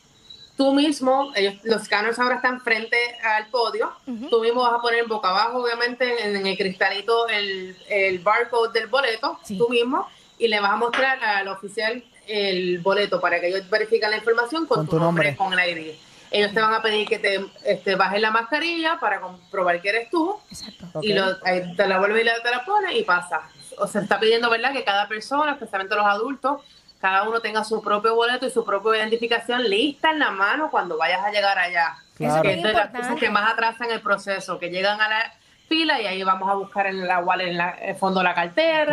[0.56, 3.92] Tú mismo, ellos, los scanners ahora están frente al podio,
[4.28, 8.72] tú mismo vas a poner boca abajo, obviamente, en, en el cristalito el, el barcode
[8.80, 9.56] del boleto, Sí.
[9.56, 14.10] tú mismo, y le vas a mostrar al oficial el boleto para que ellos verifiquen
[14.10, 15.36] la información con, Con tu, tu nombre, nombre.
[15.36, 15.94] con el ID.
[16.32, 20.10] Ellos te van a pedir que te este, bajes la mascarilla para comprobar que eres
[20.10, 20.86] tú Exacto.
[21.02, 23.42] Y lo, te la vuelves y te la pones y pasa.
[23.78, 26.60] O se está pidiendo, ¿verdad?, que cada persona, especialmente los adultos,
[27.00, 30.96] cada uno tenga su propio boleto y su propia identificación lista en la mano cuando
[30.98, 31.96] vayas a llegar allá.
[32.16, 32.42] Claro.
[32.42, 35.32] Que es de las cosas que más atrasan el proceso, que llegan a la
[35.68, 38.34] fila y ahí vamos a buscar en la wallet, en la- el fondo de la
[38.34, 38.86] cartera,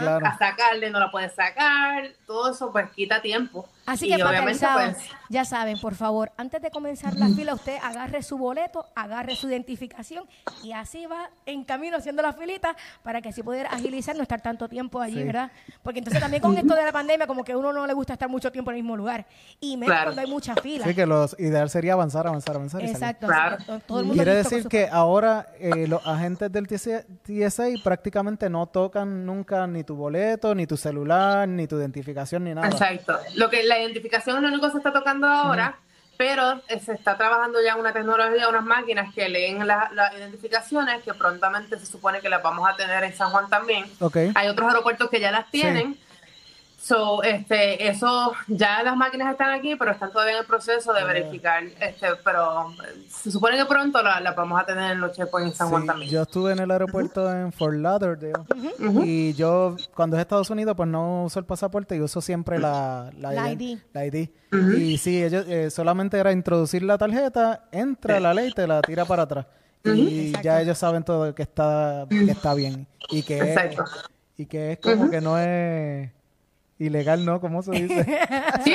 [0.00, 0.26] claro.
[0.26, 3.68] a sacarle, no la puedes sacar, todo eso pues quita tiempo.
[3.84, 7.76] Así Y que papelizados, pues ya saben, por favor, antes de comenzar la fila, usted
[7.82, 10.24] agarre su boleto, agarre su identificación
[10.62, 14.40] y así va en camino haciendo la filita para que así poder agilizar, no estar
[14.40, 15.24] tanto tiempo allí, Sí.
[15.24, 15.50] ¿verdad?
[15.82, 18.12] Porque entonces también con esto de la pandemia, como que a uno no le gusta
[18.12, 19.26] estar mucho tiempo en el mismo lugar.
[19.60, 20.04] Y menos Claro.
[20.10, 20.84] cuando hay mucha fila.
[20.84, 22.82] Así que lo ideal sería avanzar, avanzar, avanzar.
[22.82, 22.96] y salir.
[22.96, 23.26] Exacto.
[23.26, 23.56] Claro.
[23.66, 27.64] to- todo el mundo Quiere decir su- que ahora eh, los agentes del TSA, TSA
[27.82, 32.68] prácticamente no tocan nunca ni tu boleto, ni tu celular, ni tu identificación, ni nada.
[32.68, 33.18] Exacto.
[33.34, 35.76] Lo que la identificación es lo único que se está tocando ahora,
[36.16, 41.02] pero eh, se está trabajando ya una tecnología, unas máquinas que leen la- las identificaciones
[41.02, 43.86] que prontamente se supone que las vamos a tener en San Juan también.
[44.00, 44.16] Ok.
[44.34, 45.98] Hay otros aeropuertos que ya las tienen.
[46.82, 51.04] So, este, eso, ya las máquinas están aquí, pero están todavía en el proceso de
[51.04, 52.74] verificar, este, pero
[53.08, 55.82] se supone que pronto la, la vamos a tener en los checkpoints en San Juan
[55.82, 56.10] Sí, también.
[56.10, 58.32] yo estuve en el aeropuerto en Fort Lauderdale
[59.04, 63.12] y yo cuando es Estados Unidos pues no uso el pasaporte y uso siempre la,
[63.16, 63.78] La ID.
[63.92, 64.28] la ID.
[64.76, 68.82] Y sí, ellos eh, solamente era introducir la tarjeta, entra la ley y te la
[68.82, 69.46] tira para atrás.
[69.84, 70.44] Y Exacto.
[70.44, 73.60] ya ellos saben todo que está, que está bien y que, es,
[74.36, 76.10] y que es como que no es
[76.86, 77.40] ilegal, ¿no?
[77.40, 78.04] ¿Cómo se dice?
[78.64, 78.74] ¿Sí?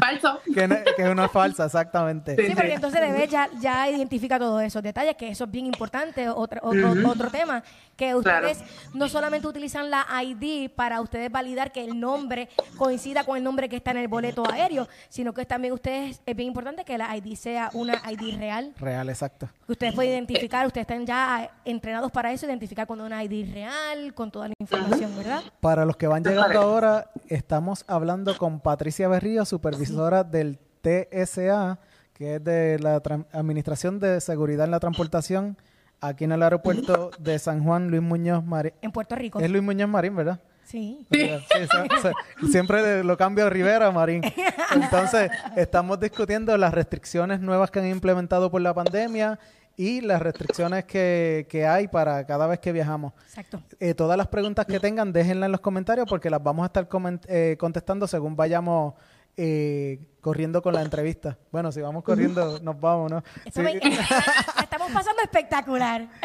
[0.00, 0.40] Falso.
[0.52, 2.36] que, no, que no es falsa, exactamente.
[2.36, 2.46] Sí.
[2.46, 6.28] Sí, porque entonces ya, ya identifica todos esos detalles, que eso es bien importante.
[6.28, 7.62] Otro, otro, otro tema,
[7.96, 13.36] que ustedes no solamente utilizan la ID para ustedes validar que el nombre coincida con
[13.36, 16.84] el nombre que está en el boleto aéreo, sino que también ustedes, es bien importante
[16.84, 19.48] que la ID sea una ID real, Real, exacto.
[19.66, 24.14] que ustedes pueden identificar, ustedes están ya entrenados para eso, identificar cuando una ID real,
[24.14, 25.42] con toda la información, ¿verdad?
[25.60, 26.73] Para los que van llegando ahora,
[27.28, 31.78] estamos hablando con Patricia Berrío, supervisora del TSA,
[32.12, 35.56] que es de la Tran- Administración de Seguridad en la Transportación,
[36.00, 38.72] aquí en el aeropuerto de San Juan, Luis Muñoz Marín.
[38.82, 39.38] En Puerto Rico.
[39.40, 40.40] Es Luis Muñoz Marín, ¿verdad?
[40.64, 41.06] Sí.
[41.10, 44.22] Sí, siempre lo cambio a Rivera Marín.
[44.74, 49.38] Entonces, estamos discutiendo las restricciones nuevas que han implementado por la pandemia
[49.76, 53.12] y las restricciones que, que hay para cada vez que viajamos.
[53.26, 53.60] Exacto.
[53.80, 56.88] Eh, todas las preguntas que tengan, déjenlas en los comentarios porque las vamos a estar
[56.88, 58.94] coment- eh, contestando según vayamos
[59.36, 61.36] eh, corriendo con la entrevista.
[61.50, 63.18] Bueno, si vamos corriendo, nos vamos, ¿no?
[63.44, 63.62] Esto Sí.
[63.62, 63.80] me-
[64.62, 66.08] estamos pasando espectacular.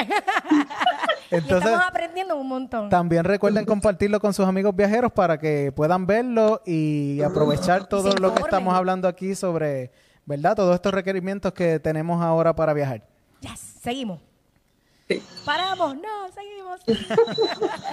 [1.32, 2.90] y Entonces, estamos aprendiendo un montón.
[2.90, 8.34] también recuerden compartirlo con sus amigos viajeros para que puedan verlo y aprovechar todo lo
[8.36, 9.92] que estamos hablando aquí sobre,
[10.26, 10.56] ¿verdad?
[10.56, 13.09] Todos estos requerimientos que tenemos ahora para viajar.
[13.42, 14.20] Yes, seguimos.
[15.08, 15.24] Sí.
[15.46, 16.82] Paramos, no, seguimos.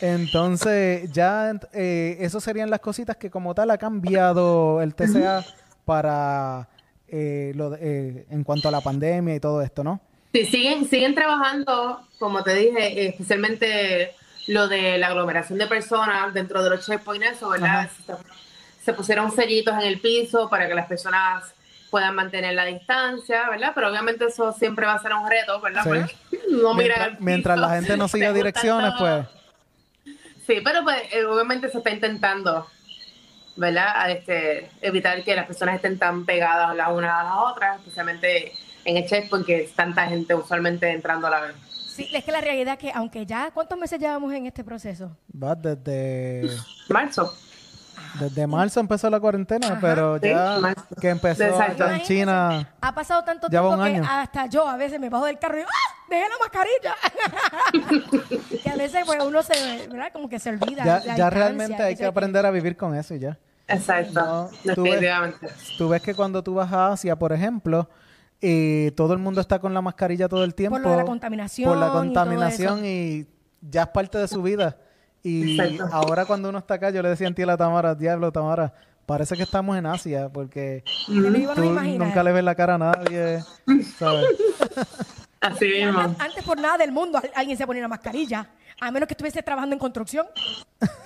[0.00, 5.44] Entonces, ya eh, eso serían las cositas que como tal ha cambiado el TCA
[5.84, 6.68] para
[7.08, 10.00] eh, lo de- eh, en cuanto a la pandemia y todo esto, ¿no?
[10.32, 14.12] Sí, siguen, siguen trabajando, como te dije, especialmente
[14.46, 17.90] lo de la aglomeración de personas dentro de los checkpoints, ¿verdad?
[18.84, 21.44] Se pusieron sellitos en el piso para que las personas
[21.90, 23.72] puedan mantener la distancia, ¿verdad?
[23.74, 25.82] Pero obviamente eso siempre va a ser un reto, ¿verdad?
[25.84, 26.10] Pues,
[26.50, 29.26] no mientras, mientras la gente no siga direcciones, pues.
[30.46, 32.66] Sí, pero pues eh, obviamente se está intentando,
[33.56, 34.10] ¿verdad?
[34.10, 38.52] Este, evitar que las personas estén tan pegadas las unas a las otras, especialmente
[38.84, 41.56] en el checkpoint que es tanta gente usualmente entrando a la vez.
[41.68, 45.16] Sí, es que la realidad es que aunque ya, ¿cuántos meses llevamos en este proceso?
[45.30, 46.48] Va desde...
[46.88, 47.32] Marzo.
[48.18, 52.68] Desde marzo empezó la cuarentena, pero ya que empezó en China.
[52.80, 55.70] Ha pasado tanto tiempo que hasta yo a veces me bajo del carro y digo,
[55.70, 55.96] ¡ah!
[56.08, 56.94] ¡Dejé la mascarilla!
[58.62, 60.12] que a veces pues, uno se, ¿verdad?
[60.12, 60.84] Como que se olvida.
[60.84, 63.38] Ya, ya realmente hay que aprender a vivir con eso y ya.
[63.68, 65.00] Exacto, tú, ves,
[65.78, 67.88] tú ves que cuando tú vas a Asia, por ejemplo,
[68.40, 70.80] y todo el mundo está con la mascarilla todo el tiempo.
[70.82, 71.68] Por la contaminación.
[71.68, 73.26] Por la contaminación y,
[73.60, 74.76] ya es parte de su vida.
[75.22, 78.32] Y ahora cuando uno está acá, yo le decía a ti a la Tamara, diablo,
[78.32, 78.72] Tamara,
[79.06, 83.42] parece que estamos en Asia, porque tú nunca le ves la cara a nadie,
[83.98, 84.26] ¿sabes?
[85.40, 86.00] Así mismo.
[86.00, 89.74] Antes, por nada del mundo alguien se ponía una mascarilla, a menos que estuviese trabajando
[89.74, 90.26] en construcción.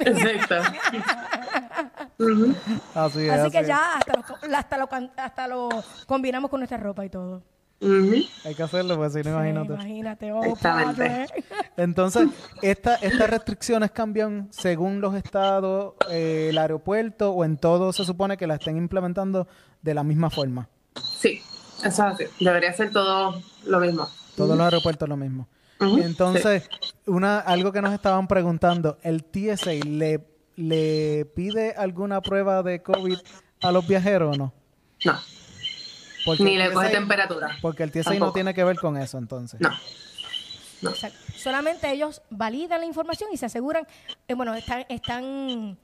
[0.01, 0.57] Exacto.
[2.95, 4.25] así, así, que ya hasta lo,
[4.57, 5.69] hasta, lo, hasta lo
[6.07, 7.43] combinamos con nuestra ropa y todo.
[8.45, 9.75] Hay que hacerlo, pues si no, imagínate.
[9.75, 10.57] Imagínate, oh,
[11.77, 12.29] Entonces,
[12.63, 18.37] esta, ¿estas restricciones cambian según los estados, eh, el aeropuerto o en todo se supone
[18.37, 19.47] que la estén implementando
[19.83, 20.69] de la misma forma?
[21.03, 21.43] Sí,
[21.79, 22.25] eso es así.
[22.41, 24.09] Debería ser todo lo mismo.
[24.37, 25.47] Todos los aeropuertos lo mismo.
[25.81, 26.69] Entonces,
[27.07, 33.19] una algo que nos estaban preguntando, ¿el TSA le, le pide alguna prueba de COVID
[33.61, 34.55] a los viajeros o no?
[35.05, 35.34] No.
[36.39, 37.57] Ni le coge temperatura.
[37.61, 39.61] Porque el TSA no tiene que ver con eso, entonces.
[39.61, 39.71] No.
[41.37, 43.87] Solamente ellos validan la información y se aseguran,
[44.29, 45.79] eh, bueno, están, están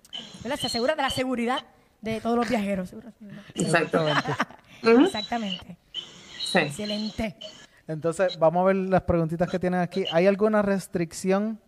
[0.59, 1.65] se aseguran de la seguridad
[2.01, 2.93] de todos los viajeros.
[3.55, 4.33] Exactamente.
[4.83, 5.77] Exactamente.
[6.39, 6.59] Sí.
[6.59, 7.37] Excelente.
[7.87, 10.05] Entonces, vamos a ver las preguntitas que tienen aquí.
[10.13, 11.61] ¿Hay alguna restricción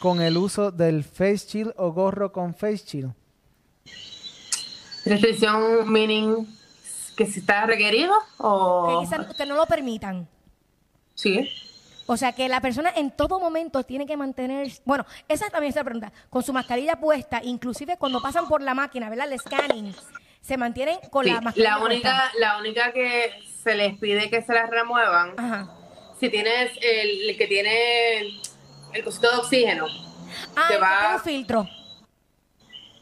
[0.00, 3.14] con el uso del face shield o gorro con face shield?
[5.04, 6.46] Restricción meaning
[7.16, 9.04] que si está requerido o...
[9.36, 10.28] Que, no lo permitan.
[11.14, 11.48] Sí.
[12.06, 15.76] O sea, que la persona en todo momento tiene que mantener, bueno, esa también es
[15.76, 19.32] la pregunta, con su mascarilla puesta, inclusive cuando pasan por la máquina, ¿verdad?
[19.32, 19.94] El scanning,
[20.40, 23.30] se mantienen con la mascarilla la única, La única que
[23.62, 25.36] se les pide que se las remuevan,
[26.18, 28.20] si tienes el, que tiene
[28.92, 29.86] el cosito de oxígeno,
[30.56, 31.14] ah, que va...
[31.14, 31.68] un filtro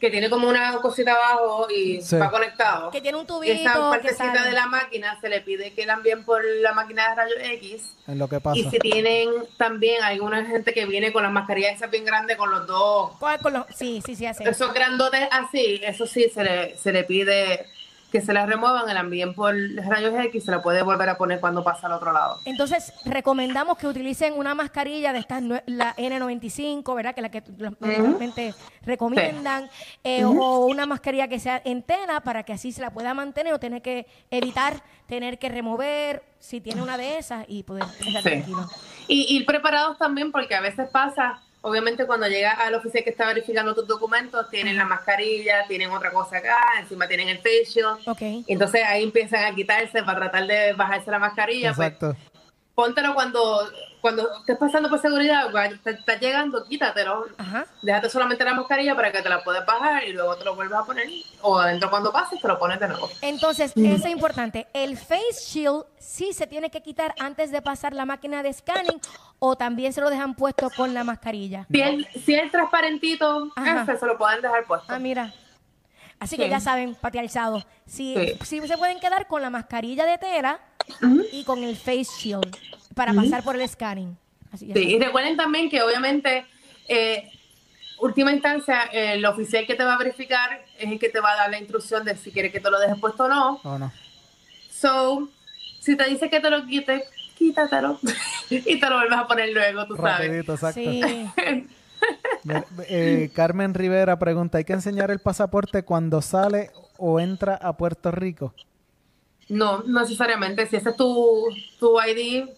[0.01, 2.91] que tiene como una cosita abajo y va conectado.
[2.91, 3.53] Que tiene un tubito.
[3.53, 7.15] Esa partecita de la máquina se le pide que la envíen por la máquina de
[7.15, 7.97] rayos X.
[8.09, 8.59] Es lo que pasa.
[8.59, 12.51] Y si tienen también alguna gente que viene con las mascarillas esas bien grandes con
[12.51, 13.13] los dos.
[13.43, 14.43] Con los, sí, sí, sí, así.
[14.45, 17.67] Esos grandotes así, eso sí se le, se le pide
[18.11, 21.41] que se la remuevan, la envíen por rayos X, se la puede volver a poner
[21.41, 22.39] cuando pasa al otro lado.
[22.45, 27.15] Entonces, recomendamos que utilicen una mascarilla de estas, la N95, ¿verdad?
[27.15, 29.71] Que la que normalmente recomiendan,
[30.05, 33.61] eh, o una mascarilla que sea entera para que así se la pueda mantener o
[33.61, 38.65] tener que evitar tener que remover si tiene una de esas y poder estar tranquilo.
[39.09, 43.27] Y ir preparados también porque a veces pasa obviamente cuando llega al oficial que está
[43.27, 47.99] verificando tus documentos, tienen la mascarilla, tienen otra cosa acá, encima tienen el facial.
[48.07, 48.45] Okay.
[48.47, 51.73] entonces ahí empiezan a quitarse para tratar de bajarse la mascarilla.
[51.75, 52.17] Pues, Exacto.
[52.81, 53.69] Póntelo cuando
[54.01, 55.51] cuando estés pasando por seguridad,
[55.85, 57.27] te está llegando, quítatelo.
[57.83, 60.81] Déjate solamente la mascarilla para que te la puedas bajar y luego te lo vuelvas
[60.81, 61.07] a poner.
[61.43, 63.11] O adentro cuando pases te lo pones de nuevo.
[63.21, 64.69] Entonces, eso es importante.
[64.73, 69.01] El face shield sí se tiene que quitar antes de pasar la máquina de scanning
[69.39, 71.67] o también se lo dejan puesto con la mascarilla.
[72.25, 74.87] Si es, transparentito, se lo pueden dejar puesto.
[74.89, 75.35] Ah, mira.
[76.19, 77.65] Así que ya saben, patealizado.
[77.87, 78.15] Si,
[78.45, 80.61] si se pueden quedar con la mascarilla de tela
[81.33, 82.57] y con el face shield
[82.95, 84.17] para pasar por el scanning.
[84.57, 86.45] sí, y recuerden también que obviamente,
[86.89, 87.31] eh,
[87.99, 91.37] última instancia, el oficial que te va a verificar es el que te va a
[91.37, 93.61] dar la instrucción de si quiere que te lo dejes puesto o no.
[93.63, 93.93] O no.
[94.71, 95.29] So,
[95.81, 97.05] si te dice que te lo quite,
[97.37, 97.99] quítatelo
[98.51, 100.81] y te lo vuelves a poner luego, tú Rapidito, Exacto.
[100.81, 101.03] Sí.
[102.89, 108.11] Eh, Carmen Rivera pregunta, ¿hay que enseñar el pasaporte cuando sale o entra a Puerto
[108.11, 108.55] Rico?
[109.51, 110.67] No, no necesariamente.
[110.67, 111.45] Si ese es tu,
[111.79, 112.49] tu ID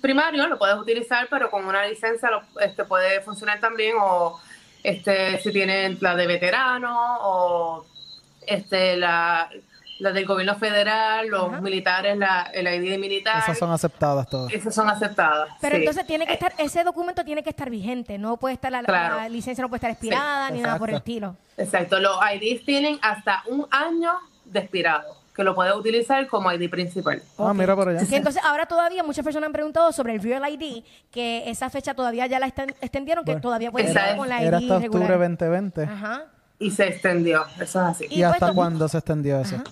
[0.00, 3.96] primario, lo puedes utilizar, pero con una licencia lo, este, puede funcionar también.
[4.00, 4.40] O
[4.82, 7.86] este, si tienes la de veterano o
[8.46, 9.50] este, la,
[9.98, 11.60] las del gobierno federal, los Ajá.
[11.60, 13.42] militares, la, el ID militar.
[13.42, 14.52] Esas son aceptadas todas.
[14.52, 15.50] esas son aceptadas.
[15.60, 15.82] Pero sí.
[15.82, 19.16] entonces tiene que estar, ese documento tiene que estar vigente, no puede estar, la, Claro.
[19.16, 21.10] la licencia no puede estar expirada ni nada por el exacto.
[21.10, 21.36] estilo.
[21.58, 24.14] Exacto, los IDs tienen hasta un año
[24.46, 27.22] de expirado, que lo puedes utilizar como ID principal.
[27.38, 28.00] Ah, mira por allá.
[28.00, 31.94] Sí, entonces ahora todavía muchas personas han preguntado sobre el Real ID, que esa fecha
[31.94, 34.76] todavía ya la exten- extendieron, que Bueno, todavía puede ser con la Era ID hasta
[34.86, 35.18] octubre regular.
[35.30, 35.82] 2020.
[35.84, 36.24] Ajá.
[36.58, 38.06] Y se extendió, eso es así.
[38.10, 39.56] ¿Y, Y hasta pues, cuándo se extendió eso?
[39.56, 39.64] Ajá.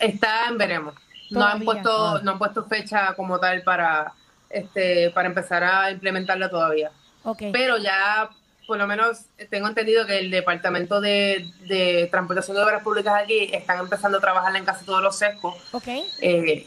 [0.00, 0.94] Está en veremos.
[1.30, 2.20] No han puesto, Ah.
[2.22, 4.12] no han puesto fecha como tal para
[4.50, 6.90] este, para empezar a implementarla todavía.
[7.22, 7.42] Ok.
[7.52, 8.30] Pero ya,
[8.68, 13.48] por lo menos, tengo entendido que el Departamento de, de Transportación de Obras Públicas aquí
[13.50, 15.54] están empezando a trabajar en casi todos los sescos.
[15.72, 15.88] ok.
[16.20, 16.66] Eh,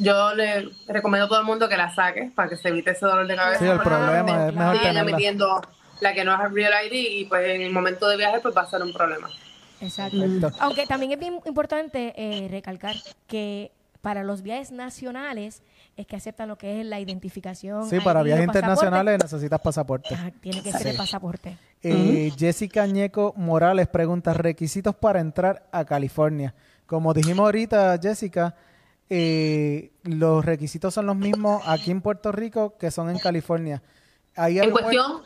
[0.00, 3.06] yo le recomiendo a todo el mundo que la saque para que se evite ese
[3.06, 3.60] dolor de cabeza.
[3.60, 5.00] Sí, el problema es mejor tenerla.
[5.02, 5.62] emitiendo
[6.00, 8.62] la que no es Real ID y pues en el momento de viaje pues va
[8.62, 9.30] a ser un problema.
[9.80, 10.50] Exacto.
[10.58, 12.96] Aunque también es bien importante eh, recalcar
[13.28, 13.70] que
[14.02, 15.62] para los viajes nacionales
[15.96, 17.88] es que aceptan lo que es la identificación.
[17.88, 20.14] Sí, para viajes internacionales necesitas pasaporte.
[20.14, 21.56] Ajá, tiene que ser el pasaporte.
[21.82, 26.54] Eh, Jessica Ñeco Morales pregunta requisitos para entrar a California.
[26.86, 28.54] Como dijimos ahorita, Jessica,
[29.08, 33.82] eh, los requisitos son los mismos aquí en Puerto Rico que son en California.
[34.34, 35.22] Ahí En cuestión,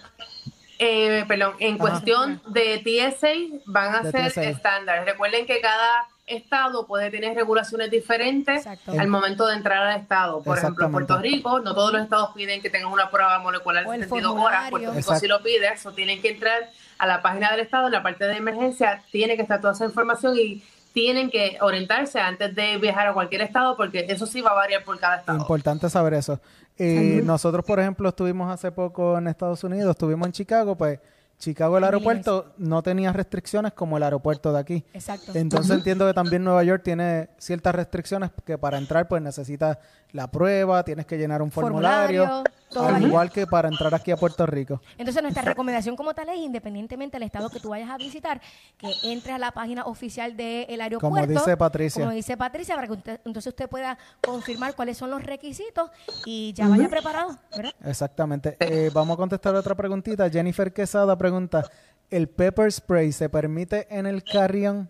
[0.79, 1.81] eh, perdón, en Ajá.
[1.81, 5.05] cuestión de TSA van a De ser estándares.
[5.05, 8.93] Recuerden que cada estado puede tener regulaciones diferentes Exacto.
[8.99, 10.43] al momento de entrar al estado.
[10.43, 11.19] Por ejemplo, en Puerto.
[11.19, 14.71] Rico, no todos los estados piden que tengan una prueba molecular de 72 horas.
[14.71, 17.93] Puerto Rico sí lo pide, eso tienen que entrar a la página del estado, en
[17.93, 20.63] la parte de emergencia, tiene que estar toda esa información y
[20.93, 24.85] tienen que orientarse antes de viajar a cualquier estado porque eso sí va a variar
[24.85, 25.39] por cada estado.
[25.39, 26.41] Importante saber eso.
[26.79, 30.99] Eh, nosotros, por ejemplo, estuvimos hace poco en Estados Unidos, estuvimos en Chicago, pues
[31.41, 34.85] Chicago el aeropuerto no tenía restricciones como el aeropuerto de aquí.
[34.93, 35.33] Exacto.
[35.35, 39.79] Entonces entiendo que también Nueva York tiene ciertas restricciones que para entrar pues necesitas
[40.13, 43.05] la prueba, tienes que llenar un formulario, Formulario, todo al ahí.
[43.05, 44.81] igual que para entrar aquí a Puerto Rico.
[44.99, 48.41] Entonces, nuestra recomendación como tal es, independientemente del estado que tú vayas a visitar,
[48.77, 51.29] que entres a la página oficial del aeropuerto.
[51.33, 52.03] dice Patricia.
[52.03, 55.91] Como dice Patricia, para que usted- entonces usted pueda confirmar cuáles son los requisitos
[56.25, 57.73] y ya vaya preparado, ¿verdad?
[57.85, 58.57] Exactamente.
[58.61, 60.29] Eh, vamos a contestar otra preguntita.
[60.31, 61.65] Jennifer Quesada pregunta,
[62.11, 64.89] ¿el pepper spray se permite en el carry-on?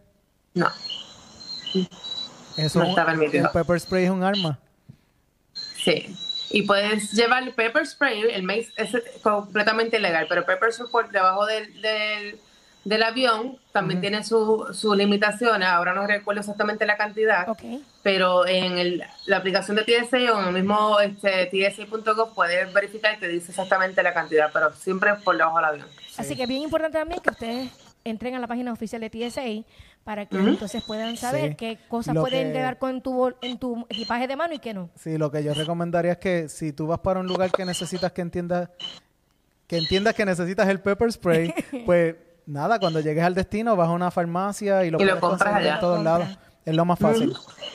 [0.55, 0.67] No.
[2.57, 3.47] ¿Es No está permitido.
[3.47, 4.59] ¿El pepper spray es un arma?
[5.83, 6.15] Sí.
[6.51, 8.91] Y puedes llevar el pepper spray, el mace es
[9.23, 12.41] completamente ilegal, pero pepper spray por debajo del, del,
[12.85, 15.69] del avión también tiene sus su limitaciones.
[15.69, 17.47] Ahora no recuerdo exactamente la cantidad,
[18.03, 23.19] pero en el- la aplicación de TSA o en el mismo este, TSA.gov puedes verificar
[23.21, 25.87] que dice exactamente la cantidad, pero siempre por debajo del avión.
[26.19, 27.71] Así que es bien importante también que ustedes
[28.03, 29.43] entren a la página oficial de TSA
[30.05, 31.57] para que entonces puedan saber Sí.
[31.57, 34.59] qué cosas Lo pueden que- llevar con tu, bol- en tu equipaje de mano y
[34.59, 34.91] qué no.
[34.97, 38.11] Sí, lo que yo recomendaría es que si tú vas para un lugar que necesitas
[38.13, 38.69] que entiendas
[39.67, 41.55] que entiendas que necesitas el pepper spray,
[41.87, 45.21] pues nada, cuando llegues al destino vas a una farmacia y lo Y lo puedes
[45.21, 46.19] compras en todos Compra.
[46.19, 46.39] lados.
[46.65, 47.33] Es lo más fácil.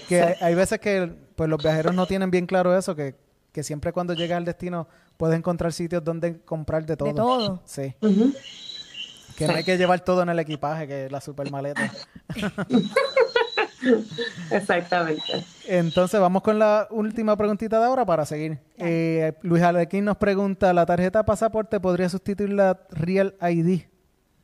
[0.09, 3.15] Que hay, hay veces que pues los viajeros no tienen bien claro eso, que,
[3.53, 7.07] que siempre cuando llegas al destino puedes encontrar sitios donde comprar de todo.
[7.07, 7.61] De todo.
[7.65, 7.95] Sí.
[9.37, 11.91] Que no hay que llevar todo en el equipaje, que es la super maleta.
[14.51, 15.45] Exactamente.
[15.67, 18.59] Entonces vamos con la última preguntita de ahora para seguir.
[18.77, 23.81] Eh, Luis Alequín nos pregunta, ¿la tarjeta de pasaporte podría sustituir la Real ID?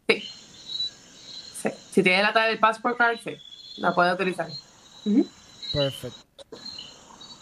[0.09, 0.23] Sí.
[1.61, 1.69] Sí.
[1.91, 3.37] Si tienes la del passport card, sí,
[3.77, 4.47] la puedes utilizar.
[5.73, 6.19] Perfecto.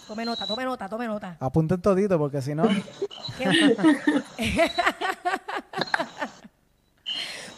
[0.07, 1.38] Tome nota, tome nota, tome nota.
[1.39, 2.63] Apunten todito porque si no...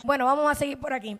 [0.01, 1.17] ¿Qué- bueno, vamos a seguir por aquí.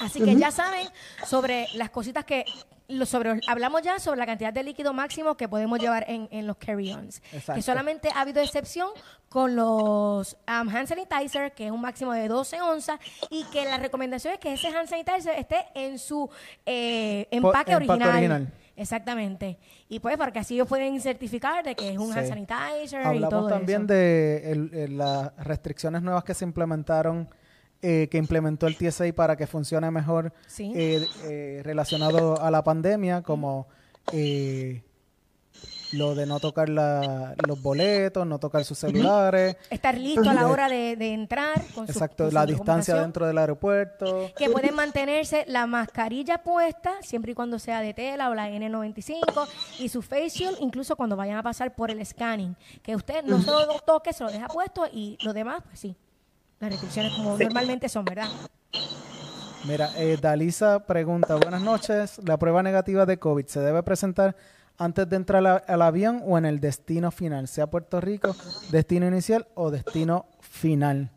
[0.00, 0.86] Así que ya saben
[1.26, 2.44] sobre las cositas que
[2.86, 6.46] lo- sobre hablamos ya sobre la cantidad de líquido máximo que podemos llevar en, en
[6.46, 7.20] los carry-ons.
[7.54, 8.90] Que solamente ha habido excepción
[9.28, 13.78] con los um, hand sanitizer, que es un máximo de 12 onzas, y que la
[13.78, 16.30] recomendación es que ese hand sanitizer esté en su
[16.66, 18.10] eh, empaque, original.
[18.10, 18.52] original.
[18.76, 19.58] Exactamente.
[19.88, 22.18] Y pues para que así ellos pueden certificar de que es un Sí.
[22.18, 23.86] hand sanitizer y todo también eso.
[23.94, 27.28] de el- el- las restricciones nuevas que se implementaron,
[27.86, 30.72] eh, que implementó el TSA para que funcione mejor Sí.
[30.74, 33.66] eh, eh, relacionado a la pandemia, como
[34.12, 34.82] eh,
[35.92, 40.48] lo de no tocar la- los boletos, no tocar sus celulares, Estar listo a la
[40.48, 44.28] hora de, de entrar con su exacto, su la distancia dentro del aeropuerto.
[44.36, 49.46] que pueden mantenerse la mascarilla puesta siempre y cuando sea de tela o la N95
[49.78, 52.56] y su face shield incluso cuando vayan a pasar por el scanning.
[52.82, 55.94] Que usted no se lo toque se lo deja puesto y lo demás pues sí
[56.64, 58.28] las restricciones como normalmente son verdad
[59.66, 64.36] Mira, eh, Dalisa pregunta, buenas noches, ¿la prueba negativa de COVID se debe presentar
[64.76, 68.36] antes de entrar a- al avión o en el destino final, sea Puerto Rico,
[68.70, 71.10] destino inicial o destino final?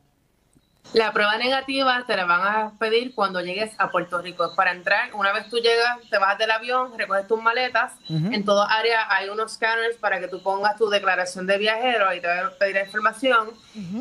[0.94, 4.54] La prueba negativa te la van a pedir cuando llegues a Puerto Rico.
[4.56, 7.94] Para entrar, una vez tú llegas, te bajas del avión, recoges tus maletas.
[8.10, 12.22] En toda área hay unos scanners para que tú pongas tu declaración de viajero y
[12.22, 13.50] te van a pedir la información.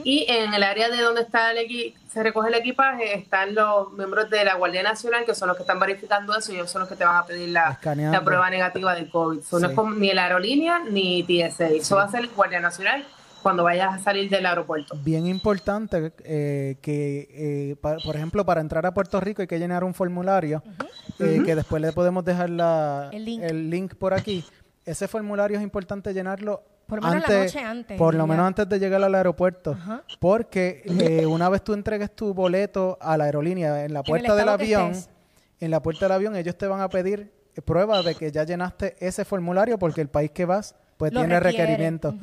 [0.05, 1.67] Y en el área de donde está el
[2.13, 5.65] se recoge el equipaje están los miembros de la Guardia Nacional que son los que
[5.65, 7.79] están verificando eso y ellos son los que te van a pedir la,
[8.25, 9.43] prueba negativa del COVID.
[9.43, 11.69] So, No es como ni la aerolínea ni TSA.
[11.69, 13.05] Eso va a ser Guardia Nacional
[13.47, 14.97] cuando vayas a salir del aeropuerto.
[15.05, 17.29] Bien importante eh, que,
[17.71, 20.65] eh, pa- por ejemplo, para entrar a Puerto Rico hay que llenar un formulario
[21.21, 23.43] eh, que después le podemos dejar la, El link.
[23.53, 24.45] link por aquí.
[24.85, 28.27] Ese formulario es importante llenarlo Por lo menos la noche antes, Por lo ya.
[28.33, 29.73] menos antes de llegar al aeropuerto.
[29.73, 30.03] Ajá.
[30.19, 34.49] Porque eh, una vez tú entregues tu boleto a la aerolínea en la puerta del
[34.49, 34.93] avión,
[35.61, 37.33] en la puerta del avión ellos te van a pedir
[37.65, 41.39] prueba de que ya llenaste ese formulario porque el país que vas pues Lo tiene
[41.41, 41.65] requiere.
[41.67, 42.15] requerimientos.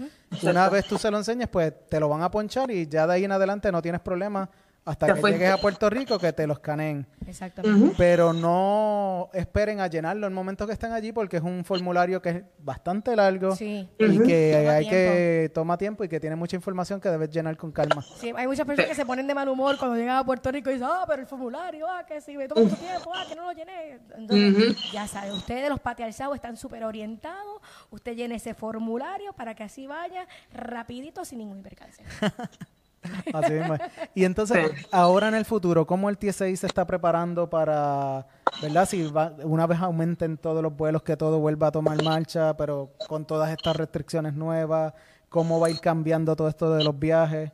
[0.41, 3.13] Una vez tú se lo enseñes, pues te lo van a ponchar y ya de
[3.13, 4.49] ahí en adelante no tienes problema
[4.85, 7.07] hasta que llegues a Puerto Rico que te lo escaneen.
[7.25, 7.93] Exactamente.
[7.97, 12.29] Pero no esperen a llenarlo el momento que estén allí porque es un formulario que
[12.29, 13.87] es bastante largo Sí.
[13.97, 17.55] y que Toma hay que toma tiempo y que tiene mucha información que debes llenar
[17.55, 18.01] con calma.
[18.17, 20.69] Sí, hay muchas personas que se ponen de mal humor cuando llegan a Puerto Rico
[20.69, 23.35] y dicen, ah, pero el formulario, ah, que si me toma mucho tiempo, ah, que
[23.35, 23.99] no lo llené.
[24.17, 29.63] Entonces, ya sabe, ustedes los patriarzados están súper orientados, usted llene ese formulario para que
[29.63, 32.03] así vaya rapidito sin ningún percance.
[33.33, 33.81] Así mismo es.
[34.15, 34.85] Y entonces, Sí.
[34.91, 38.25] ahora en el futuro, ¿cómo el TSI se está preparando para,
[38.61, 38.87] verdad?
[38.87, 42.91] Si va- una vez aumenten todos los vuelos, que todo vuelva a tomar marcha, pero
[43.07, 44.93] con todas estas restricciones nuevas,
[45.29, 47.51] ¿cómo va a ir cambiando todo esto de los viajes?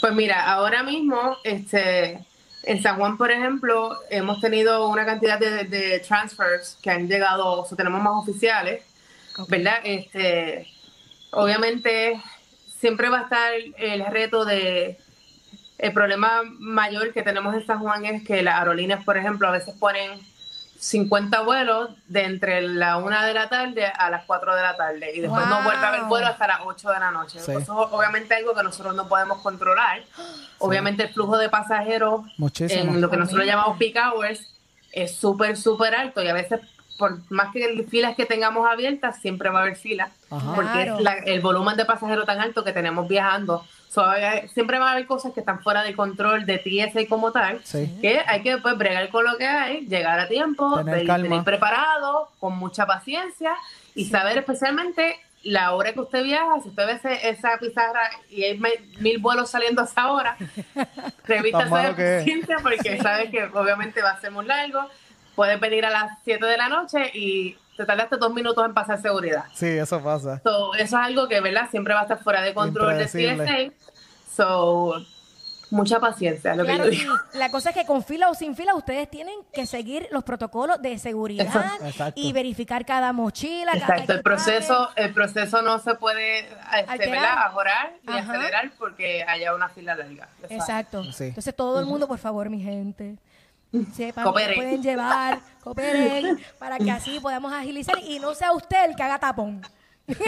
[0.00, 2.24] Pues mira, ahora mismo, este,
[2.64, 7.60] en San Juan, por ejemplo, hemos tenido una cantidad de, de transfers que han llegado,
[7.60, 8.82] o sea, tenemos más oficiales,
[9.48, 9.74] ¿verdad?
[9.84, 10.66] Este,
[11.32, 12.20] obviamente,
[12.82, 14.98] siempre va a estar el reto de,
[15.78, 19.52] el problema mayor que tenemos en San Juan es que las aerolíneas, por ejemplo, a
[19.52, 20.20] veces ponen
[20.80, 25.12] 50 vuelos de entre la 1 de la tarde a las 4 de la tarde
[25.14, 27.38] y después no vuelve a haber vuelo hasta las 8 de la noche.
[27.38, 27.52] Sí.
[27.52, 30.02] Eso es obviamente algo que nosotros no podemos controlar.
[30.58, 32.94] Obviamente el flujo de pasajeros Muchísimo.
[32.94, 34.40] en lo que nosotros llamamos peak hours
[34.90, 36.60] es súper, súper alto y a veces
[37.02, 40.54] por más que filas que tengamos abiertas, siempre va a haber filas Ajá.
[40.54, 40.96] porque Claro.
[40.98, 43.64] es la- el volumen de pasajeros tan alto que tenemos viajando.
[43.88, 44.04] So,
[44.54, 47.92] siempre va a haber cosas que están fuera de control de TSA como tal, Sí.
[48.00, 52.56] que hay que pues, bregar con lo que hay, llegar a tiempo, Tener preparado, con
[52.56, 53.52] mucha paciencia
[53.96, 58.62] y saber especialmente la hora que usted viaja, si usted ve esa pizarra y hay
[59.00, 60.36] mil vuelos saliendo a esa hora,
[61.26, 64.88] revista paciencia porque sabe que obviamente va a ser muy largo,
[65.34, 69.00] puedes venir a las 7 de la noche y te tardaste dos minutos en pasar
[69.00, 69.44] seguridad.
[69.54, 70.40] Sí, eso pasa.
[70.44, 71.68] So, eso es algo que, ¿verdad?
[71.70, 73.70] Siempre va a estar fuera de control de Impredecible.
[73.70, 74.34] TSA.
[74.36, 74.94] So,
[75.70, 77.14] mucha paciencia, es lo Claro, que yo digo.
[77.32, 80.82] la cosa es que con fila o sin fila ustedes tienen que seguir los protocolos
[80.82, 81.46] de seguridad
[81.82, 82.20] Exacto.
[82.20, 83.72] Y verificar cada mochila.
[83.72, 84.22] cada Exacto, el equipaje.
[84.22, 88.32] proceso, el proceso no se puede este, ajorar y Ajá.
[88.32, 90.28] acelerar porque haya una fila larga.
[90.50, 91.10] Exacto.
[91.12, 91.24] Sí.
[91.24, 93.16] Entonces todo el mundo, por favor, mi gente,
[93.94, 94.50] sepan Cooperen.
[94.54, 99.02] que pueden llevar, cooperen, para que así podamos agilizar y no sea usted el que
[99.02, 99.62] haga tapón.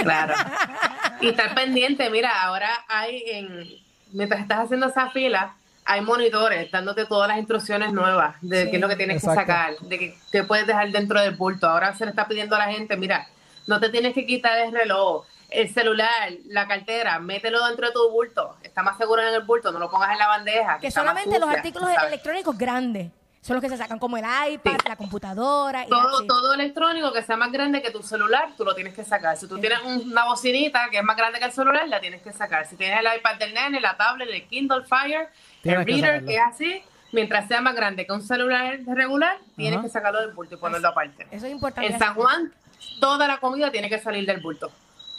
[0.02, 0.34] Claro.
[1.20, 3.64] Y estar pendiente, mira, ahora hay en,
[4.12, 8.70] mientras estás haciendo esa fila, hay monitores dándote todas las instrucciones nuevas de Sí.
[8.70, 9.40] qué es lo que tienes Exacto.
[9.40, 11.68] que sacar, de qué, qué puedes dejar dentro del bulto.
[11.68, 13.26] Ahora se le está pidiendo a la gente, mira,
[13.66, 18.10] no te tienes que quitar el reloj, el celular, la cartera, mételo dentro de tu
[18.10, 18.56] bulto.
[18.62, 20.78] Está más seguro en el bulto, no lo pongas en la bandeja.
[20.78, 22.08] Que solamente los artículos ¿sabes?
[22.08, 23.10] electrónicos grandes
[23.44, 24.88] son los que se sacan, como el iPad, Sí.
[24.88, 25.84] la computadora.
[25.84, 29.04] Y todo, todo electrónico que sea más grande que tu celular, tú lo tienes que
[29.04, 29.36] sacar.
[29.36, 32.22] Si tú tienes un- una bocinita que es más grande que el celular, la tienes
[32.22, 32.66] que sacar.
[32.66, 35.28] Si tienes el iPad del nene, la tablet, el Kindle Fire,
[35.62, 36.82] Tienes el reader, que es así,
[37.12, 39.86] mientras sea más grande que un celular regular, tienes Ajá.
[39.86, 41.26] que sacarlo del bulto y ponerlo aparte.
[41.30, 41.92] Eso es importante.
[41.92, 42.50] En San Juan,
[42.98, 44.72] toda la comida tiene que salir del bulto.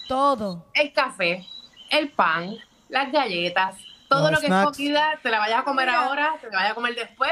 [0.07, 0.65] Todo.
[0.73, 1.45] El café,
[1.91, 2.55] el pan,
[2.89, 3.75] las galletas,
[4.09, 4.71] todo Los lo que snacks.
[4.71, 6.03] es comida, te la vayas a comer Mira.
[6.05, 7.31] ahora, te la vayas a comer después,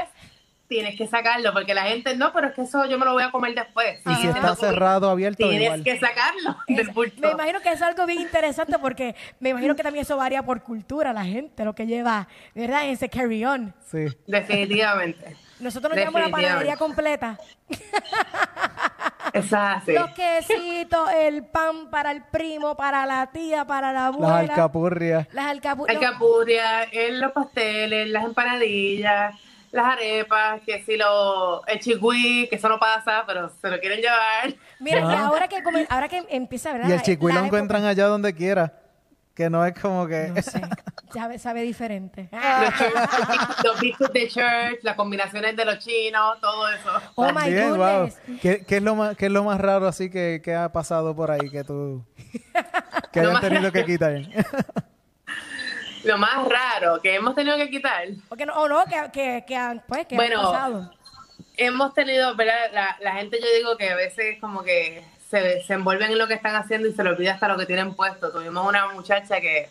[0.73, 3.23] tienes que sacarlo, porque la gente, no, pero es que eso yo me lo voy
[3.23, 3.99] a comer después.
[4.09, 5.83] Y si está cerrado, abierto, Tienes igual.
[5.83, 7.21] que sacarlo del bulto.
[7.21, 10.61] me imagino que es algo bien interesante porque me imagino que también eso varía por
[10.63, 12.85] cultura, la gente, lo que lleva, ¿verdad?
[12.85, 13.73] En ese carry-on.
[13.91, 14.05] Sí.
[14.27, 15.37] Definitivamente.
[15.59, 17.37] Nosotros nos llamamos la panadería completa.
[19.33, 19.93] Así.
[19.93, 24.41] Los quesitos, el pan para el primo, para la tía, para la abuela.
[24.41, 25.27] Las alcapurrias.
[25.33, 29.35] Las alcapu- Hay no, capurria, en los pasteles, las empanadillas,
[29.73, 33.99] las arepas, que si lo, el chigüí, que eso no pasa, pero se lo quieren
[33.99, 34.53] llevar.
[34.79, 35.25] Mira, Ah.
[35.27, 36.87] ahora que, come- ahora que empieza, ¿verdad?
[36.89, 38.79] Y el chicuí La lo época- encuentran allá donde quiera.
[39.33, 40.27] Que no es como que...
[40.27, 40.61] No sé,
[41.13, 42.29] sabe, sabe diferente.
[43.63, 46.89] Los, biscuits de church, las combinaciones de los chinos, todo eso.
[47.15, 47.77] Oh my También, wow.
[48.01, 48.19] goodness.
[48.43, 51.15] ¿Qué, qué es lo más, ¿Qué es lo más raro así que, que ha pasado
[51.15, 52.05] por ahí que tú...
[53.11, 54.21] Que Lo hayan más tenido que quitar?
[56.03, 58.07] Lo más raro que hemos tenido que quitar.
[58.29, 60.91] Porque no, o no, que, que, que han, pues, que Bueno, han pasado.
[61.55, 62.71] Hemos tenido, ¿verdad?
[62.73, 66.27] La, la gente, yo digo que a veces como que se, se envuelven en lo
[66.27, 68.31] que están haciendo y se les olvida hasta lo que tienen puesto.
[68.31, 69.69] Tuvimos una muchacha que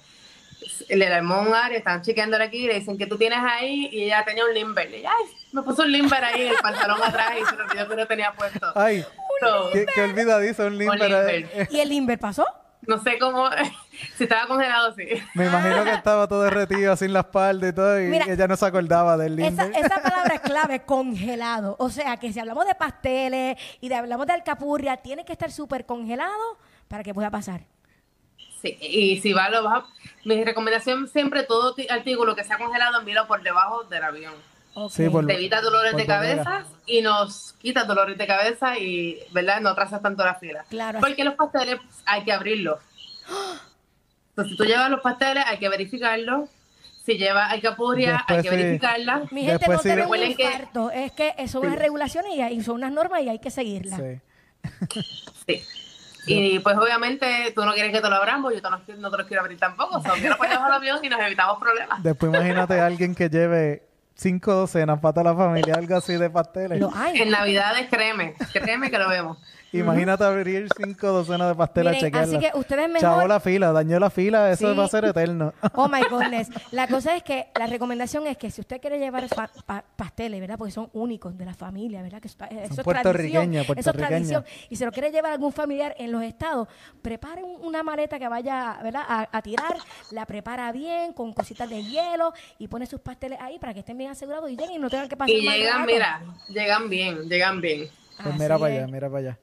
[0.89, 4.05] le armó un área, estaban chequeándole aquí y le dicen que tú tienes ahí y
[4.05, 4.91] ella tenía un limber.
[4.91, 7.63] Y ella, ay, me puso un limber ahí en el pantalón atrás y se le
[7.65, 8.73] olvidó que no tenía puesto.
[8.75, 9.05] Ay,
[9.41, 11.01] So, qué, qué olvidadizo un limber.
[11.01, 11.69] limber.
[11.69, 12.47] ¿Y el Inver pasó?
[12.87, 13.49] No sé cómo,
[14.17, 15.07] si estaba congelado, sí.
[15.35, 18.49] Me imagino que estaba todo derretido así en la espalda y todo y Mira, ella
[18.49, 19.85] no se acordaba del Esa, limber.
[19.85, 21.77] esa palabra es clave, congelado.
[21.79, 25.51] O sea, que si hablamos de pasteles y de hablamos de alcapurria, tiene que estar
[25.53, 26.59] súper congelado
[26.89, 27.63] para que pueda pasar.
[28.61, 29.87] Sí, y si va, lo vas a-
[30.25, 34.35] mi recomendación siempre, todo artículo que sea congelado, envíalo por debajo del avión.
[34.75, 34.91] Ok.
[34.93, 39.61] Sí, por- Te evita dolores de cabeza y nos quita dolores de cabeza y, ¿verdad?
[39.61, 40.65] No trazas tanto la fila.
[40.71, 42.79] Claro, Porque los pasteles hay que abrirlos.
[44.31, 46.49] Entonces, si tú llevas los pasteles, hay que verificarlos.
[47.05, 48.57] Si llevas alcapurria, hay que sí.
[48.57, 49.23] verificarla.
[49.31, 52.33] Mi gente Después no sí- tiene un Recuerden que- infarto, es que son unas regulaciones
[52.35, 54.01] y, y son unas normas y hay que seguirlas.
[54.01, 54.21] Sí.
[55.47, 55.63] Sí.
[56.27, 59.17] Y pues obviamente tú no quieres que te lo abramos, yo te lo- no te
[59.19, 59.99] los quiero abrir tampoco.
[59.99, 62.01] O sea, yo lo ponemos al avión y nos evitamos problemas.
[62.03, 63.83] Después imagínate a alguien que lleve
[64.15, 66.83] cinco docenas para toda la familia, algo así de pasteles.
[66.95, 67.21] Hay.
[67.21, 69.39] En Navidades, créeme, créeme que lo vemos.
[69.73, 72.35] Imagínate abrir cinco docenas de pasteles a Miren, chequearlas.
[72.37, 74.77] así que ustedes mejor- Chavó la fila, dañó la fila, eso Sí.
[74.79, 75.53] va a ser eterno.
[75.75, 76.49] Oh my goodness.
[76.73, 80.41] La cosa es que la recomendación es que si usted quiere llevar fa- pa- pasteles,
[80.41, 80.57] ¿verdad?
[80.59, 82.21] Porque son únicos de la familia, ¿verdad?
[82.21, 83.55] Que eso, eso es tradición.
[83.55, 84.45] Eso es tradición.
[84.69, 86.69] Y se lo quiere llevar algún familiar en los estados,
[87.01, 89.03] prepare un- una maleta que vaya, ¿verdad?
[89.09, 89.77] A, a tirar,
[90.11, 93.97] la prepara bien con cositas de hielo y pone sus pasteles ahí para que estén
[93.97, 95.93] bien asegurados y lleguen y no tengan que pasar Y mal llegan, rato.
[95.93, 97.89] mira, llegan bien, llegan bien.
[98.23, 99.39] Pues mira para allá, mira para allá.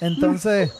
[0.00, 0.72] Entonces,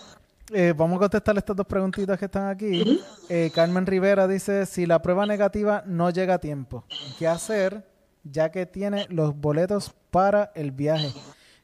[0.53, 3.01] eh, vamos a contestar estas dos preguntitas que están aquí.
[3.28, 6.84] Eh, Carmen Rivera dice, si la prueba negativa no llega a tiempo,
[7.18, 7.86] ¿qué hacer
[8.24, 11.12] ya que tiene los boletos para el viaje?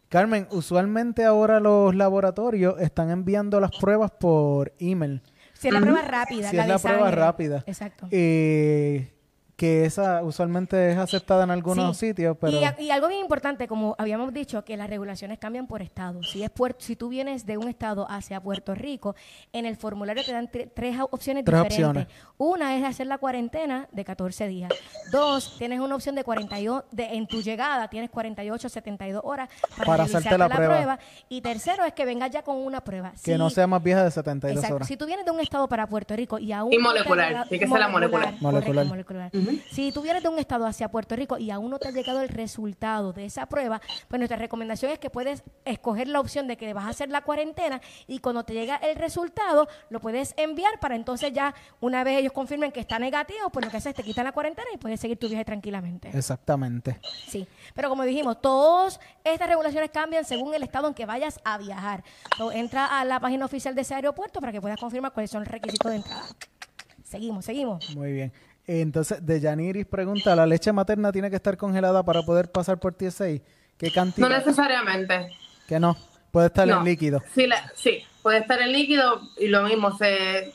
[0.09, 5.21] Carmen, usualmente ahora los laboratorios están enviando las pruebas por email.
[5.53, 6.51] Si es la prueba rápida.
[6.51, 7.65] Si la es la prueba rápida.
[7.67, 8.07] Exacto.
[8.11, 9.11] Eh,
[9.57, 12.09] que esa usualmente es aceptada en algunos Sí.
[12.09, 12.53] sitios, pero...
[12.79, 16.23] Y, y algo bien importante, como habíamos dicho, que las regulaciones cambian por estado.
[16.23, 19.17] Si es Puer- si tú vienes de un estado hacia Puerto Rico,
[19.55, 21.79] en el formulario te dan tre- tres opciones Tres diferentes.
[21.79, 22.07] opciones.
[22.37, 24.71] Una es hacer la cuarentena de 14 días.
[25.11, 29.77] Dos, tienes una opción de 48, de, en tu llegada tienes 48, 72 horas para,
[29.87, 30.99] Para realizarte hacerte la prueba.
[31.31, 33.13] Y tercero es que vengas ya con una prueba.
[33.13, 34.77] que Si- no sea más vieja de 72 Exacto.
[34.77, 34.89] horas.
[34.89, 37.71] Si tú vienes de un estado para Puerto Rico y aún Y molecular, tiene que
[37.71, 38.25] ser la molecular.
[38.27, 38.87] correcto, Molecular.
[38.87, 39.31] molecular.
[39.71, 42.21] Si tú vienes de un estado hacia Puerto Rico y aún no te ha llegado
[42.21, 46.57] el resultado de esa prueba, pues nuestra recomendación es que puedes escoger la opción de
[46.57, 50.79] que vas a hacer la cuarentena y cuando te llega el resultado lo puedes enviar
[50.81, 53.97] para entonces ya una vez ellos confirmen que está negativo, pues lo que haces es
[53.97, 56.11] te quitan la cuarentena y puedes seguir tu viaje tranquilamente.
[56.13, 56.99] Exactamente.
[57.29, 61.59] Sí, pero como dijimos, todas estas regulaciones cambian según el estado en que vayas a
[61.59, 62.05] viajar.
[62.37, 65.41] So, entra a la página oficial de ese aeropuerto para que puedas confirmar cuáles son
[65.41, 66.27] los requisitos de entrada.
[67.05, 67.95] Seguimos, seguimos.
[67.95, 68.33] Muy bien.
[68.67, 72.95] Entonces, de Yaniris pregunta, ¿la leche materna tiene que estar congelada para poder pasar por
[72.95, 73.27] TSA?
[73.79, 74.29] ¿Qué No cantidad?
[74.29, 75.29] necesariamente.
[75.69, 75.97] que no,
[76.31, 76.79] puede estar No.
[76.79, 77.21] en líquido.
[77.35, 80.53] Sí, la- sí, puede estar en líquido y lo mismo, se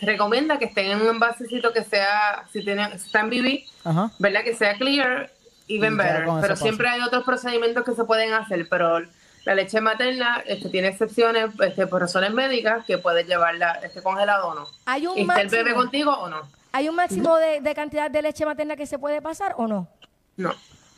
[0.00, 4.10] recomienda que estén en un envasecito que sea, si tienen, si está en BB, Ajá.
[4.18, 4.42] ¿verdad?
[4.44, 5.30] Que sea clear,
[5.68, 6.24] even Y better.
[6.40, 9.00] Pero siempre hay otros procedimientos que se pueden hacer, pero
[9.44, 14.48] la leche materna este, tiene excepciones este, por razones médicas que puedes llevarla este, congelado
[14.48, 14.66] o no.
[14.86, 16.48] Hay un ¿Y está el bebé contigo o no?
[16.72, 19.88] ¿Hay un máximo de, de cantidad de leche materna que se puede pasar o no?
[20.36, 20.52] No.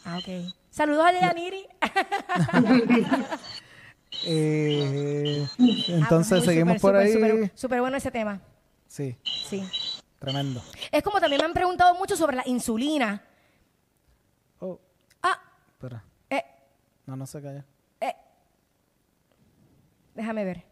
[0.05, 0.53] Ah, ok.
[0.71, 1.67] Saludos a Yaniri.
[4.25, 7.51] Eh, Ah, entonces, muy seguimos por ahí.
[7.55, 8.41] súper bueno ese tema.
[8.87, 9.67] Sí, Sí.
[10.19, 10.63] tremendo.
[10.93, 13.23] Es como también me han preguntado mucho sobre la insulina.
[14.61, 14.79] Oh,
[15.23, 15.41] Ah,
[15.73, 16.05] espera.
[16.31, 16.45] eh,
[17.07, 17.65] No, no se calla.
[18.01, 18.15] eh.
[20.15, 20.63] Déjame ver.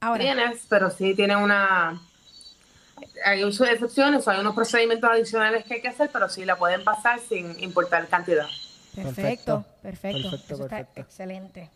[0.00, 0.20] Ahora.
[0.24, 2.00] Tienes, pero sí tiene una...
[3.24, 6.44] Hay uso de excepciones o hay unos procedimientos adicionales que hay que hacer, pero sí
[6.44, 8.46] la pueden pasar sin importar cantidad.
[8.94, 9.82] Perfecto, Perfecto.
[9.82, 10.30] perfecto.
[10.30, 11.00] Perfecto, Eso está perfecto.
[11.02, 11.70] excelente.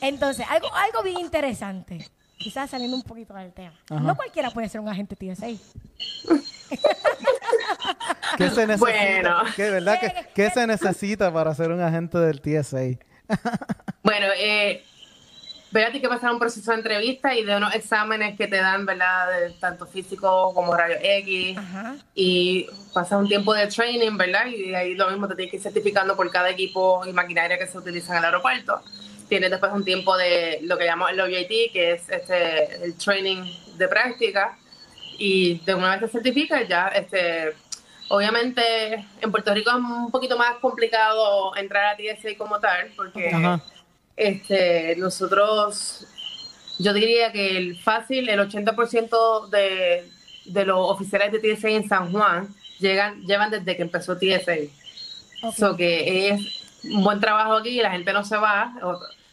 [0.00, 2.08] Entonces, algo, algo bien interesante.
[2.38, 3.72] Quizás saliendo un poquito del tema.
[3.90, 4.00] Ajá.
[4.00, 5.46] No cualquiera puede ser un agente TSA.
[8.36, 8.76] ¿Qué se necesita?
[8.78, 9.38] Bueno.
[9.56, 9.98] ¿Qué, ¿verdad?
[10.00, 12.78] ¿Qué, qué se necesita para ser un agente del TSA?
[14.02, 14.84] Bueno, eh,
[15.76, 15.90] ¿verdad?
[15.90, 19.28] Tienes que pasar un proceso de entrevista y de unos exámenes que te dan, ¿verdad?
[19.40, 21.58] De tanto físico como radio X.
[21.58, 21.96] Ajá.
[22.14, 24.46] Y pasas un tiempo de training, ¿verdad?
[24.46, 27.66] Y ahí lo mismo te tienes que ir certificando por cada equipo y maquinaria que
[27.66, 28.80] se utiliza en el aeropuerto.
[29.28, 33.44] Tienes después un tiempo de lo que llamamos el OJT, que es este, el training
[33.76, 34.56] de práctica.
[35.18, 37.52] Y de una vez te certificas, ya, este,
[38.08, 43.28] obviamente en Puerto Rico es un poquito más complicado entrar a TSA como tal, porque
[43.28, 43.60] Ajá.
[44.16, 46.06] Este, nosotros,
[46.78, 50.08] yo diría que el fácil, el 80% de,
[50.46, 52.48] de los oficiales de TSA en San Juan
[52.78, 54.56] llegan, llevan desde que empezó TSA.
[55.42, 55.54] Ok.
[55.54, 58.72] So que es un buen trabajo aquí, la gente no se va.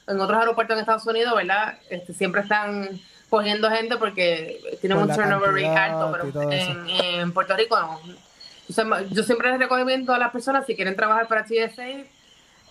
[0.07, 1.77] En otros aeropuertos en Estados Unidos, ¿verdad?
[1.89, 7.31] Este, siempre están cogiendo gente porque tienen Por un turnover rate alto, pero en, en
[7.31, 7.99] Puerto Rico no.
[8.69, 12.05] O sea, yo siempre les recomiendo a las personas, si quieren trabajar para TSA,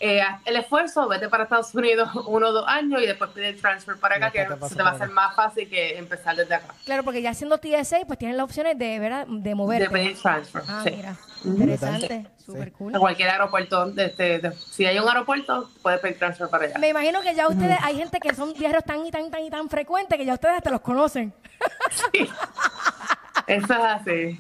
[0.05, 3.51] eh, haz el esfuerzo, vete para Estados Unidos uno o dos años y después pide
[3.51, 6.35] el transfer para acá, que te se te va a hacer más fácil que empezar
[6.35, 6.75] desde acá.
[6.85, 9.29] Claro, porque ya siendo TSA, pues tienes las opciones de, ¿verdad?
[9.29, 9.85] de moverte.
[9.85, 10.63] De pedir transfer.
[10.69, 10.91] Ah, sí.
[10.97, 11.15] mira.
[11.45, 12.27] Interesante.
[12.45, 12.97] Súper cool.
[12.97, 16.79] A cualquier aeropuerto, de este, de- si hay un aeropuerto, puedes pedir transfer para allá.
[16.81, 19.45] Me imagino que ya ustedes, hay gente que son viajeros tan y tan y tan
[19.45, 21.33] y tan frecuentes que ya ustedes hasta los conocen.
[23.47, 24.39] Eso es así.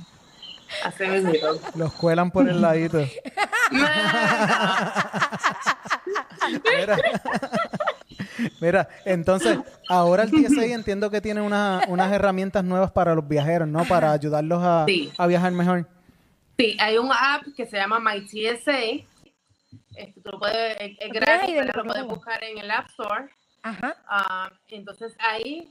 [0.84, 1.32] Así mismo.
[1.74, 2.98] Los cuelan por el ladito.
[6.78, 6.96] Mira,
[8.60, 9.58] Mira, entonces,
[9.88, 13.84] ahora el TSA entiendo que tiene una- unas herramientas nuevas para los viajeros, ¿no?
[13.84, 15.12] Para ayudarlos a, Sí.
[15.18, 15.86] a viajar mejor.
[16.58, 19.04] Sí, hay un app que se llama My TSA.
[19.94, 23.28] Este, tú lo puedes, es, es Ok, gratis, lo puedes buscar en el App Store.
[23.62, 23.94] Ajá.
[24.08, 25.70] Ah, entonces ahí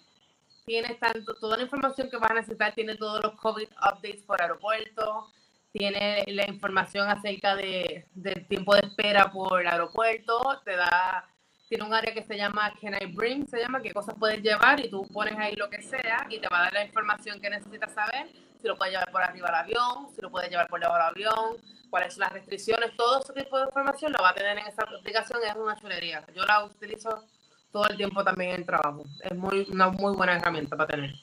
[0.71, 4.41] tienes tanto, toda la información que vas a necesitar, tiene todos los COVID updates por
[4.41, 5.27] aeropuerto,
[5.73, 11.27] tiene la información acerca de, del tiempo de espera por aeropuerto, te da,
[11.67, 14.79] tiene un área que se llama Can I Bring, se llama, qué cosas puedes llevar
[14.79, 17.49] y tú pones ahí lo que sea y te va a dar la información que
[17.49, 18.29] necesitas saber,
[18.61, 21.07] si lo puedes llevar por arriba del avión, si lo puedes llevar por debajo del
[21.09, 21.57] avión,
[21.89, 24.83] cuáles son las restricciones, todo ese tipo de información lo va a tener en esa
[24.83, 26.25] aplicación, es una chulería.
[26.33, 27.25] Yo la utilizo
[27.71, 29.03] todo el tiempo también en el trabajo.
[29.21, 31.13] Es muy, una muy buena herramienta para tener.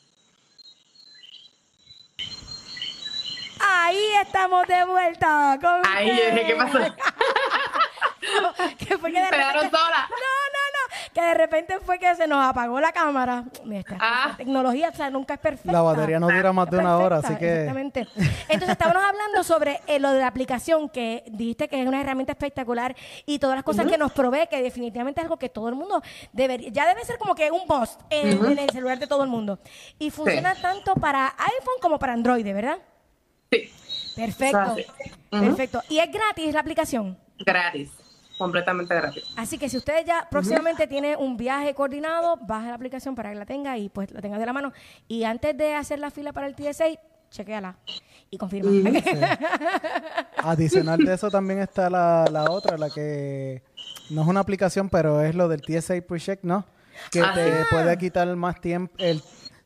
[3.61, 5.59] Ahí estamos de vuelta.
[5.61, 6.11] con Ahí,
[6.47, 6.79] ¿qué pasó?
[8.79, 10.09] que fue que de repente, solas.
[10.11, 10.68] no, no, no,
[11.13, 13.45] que de repente fue que se nos apagó la cámara.
[13.71, 14.35] Esta Ah.
[14.37, 15.73] tecnología, o sea, nunca es perfecta.
[15.73, 17.51] La batería no dura más de una hora, así que...
[17.51, 18.07] Exactamente.
[18.49, 22.33] Entonces, estábamos hablando sobre eh, lo de la aplicación, que dijiste que es una herramienta
[22.33, 22.95] espectacular
[23.27, 26.03] y todas las cosas que nos provee, que definitivamente es algo que todo el mundo
[26.33, 29.29] debería, ya debe ser como que un post en, en el celular de todo el
[29.31, 29.59] mundo.
[29.99, 32.79] Y funciona tanto para iPhone como para Android, ¿verdad?
[33.51, 33.73] Sí,
[34.17, 34.77] Perfecto.
[35.31, 35.83] Perfecto.
[35.89, 37.17] Y es gratis la aplicación.
[37.39, 37.91] gratis.
[38.39, 39.25] Completamente gratis.
[39.37, 43.37] Así que si usted ya próximamente tiene un viaje coordinado, baje la aplicación para que
[43.37, 44.73] la tenga y pues la tenga de la mano.
[45.09, 46.85] Y antes de hacer la fila para el TSA,
[47.31, 47.77] chequéala
[48.31, 48.71] y confirma.
[50.37, 53.63] Adicional de eso también está la, la otra, la que
[54.11, 56.65] no es una aplicación, pero es lo del TSA Pre-Check, ¿no?
[57.11, 57.67] Que Ah, te sí.
[57.71, 59.21] puede quitar más tiempo, el,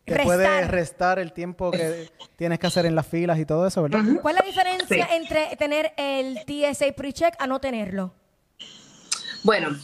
[0.04, 0.24] te Restar.
[0.24, 4.00] puede restar el tiempo que tienes que hacer en las filas y todo eso, ¿verdad?
[4.20, 5.14] ¿Cuál es la diferencia Sí.
[5.14, 8.12] entre tener el TSA pre-check a no tenerlo?
[9.42, 9.76] Bueno,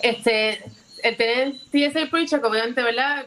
[0.00, 0.64] este,
[1.02, 3.26] el tener TSA Pre-Check, obviamente, ¿verdad?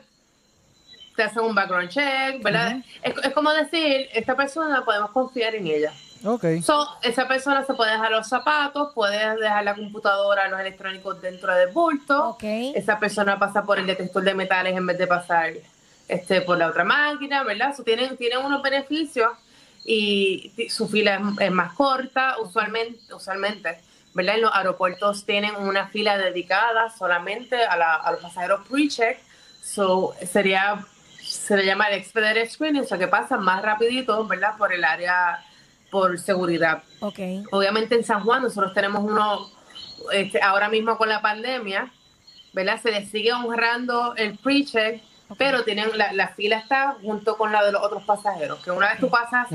[1.15, 2.83] Te hacen un background check, ¿verdad?
[3.01, 5.93] es, es como decir, esta persona podemos confiar en ella.
[6.23, 6.45] Ok.
[6.63, 11.53] So, esa persona se puede dejar los zapatos, puede dejar la computadora, los electrónicos dentro
[11.55, 12.29] del bulto.
[12.29, 12.43] Ok.
[12.43, 15.53] Esa persona pasa por el detector de metales en vez de pasar
[16.07, 17.75] este, por la otra máquina, ¿verdad?
[17.75, 19.31] So, tienen, tienen unos beneficios
[19.85, 23.79] y su fila es, es más corta, usualmente, usualmente,
[24.17, 24.35] ¿verdad?
[24.35, 29.19] En los aeropuertos tienen una fila dedicada solamente a, la- a los pasajeros pre-check.
[29.61, 30.83] So, sería,
[31.21, 34.57] se le llama el expedited screening, o sea que pasan más rapidito, ¿verdad?
[34.57, 35.39] Por el área,
[35.91, 36.81] por seguridad.
[37.01, 37.19] Ok.
[37.51, 39.51] Obviamente en San Juan nosotros tenemos uno,
[40.11, 41.91] este, ahora mismo con la pandemia,
[42.53, 42.81] ¿verdad?
[42.81, 44.99] Se les sigue honrando el pre-check,
[45.37, 48.89] pero tienen la, la fila está junto con la de los otros pasajeros, que una
[48.89, 49.47] vez tú pasas.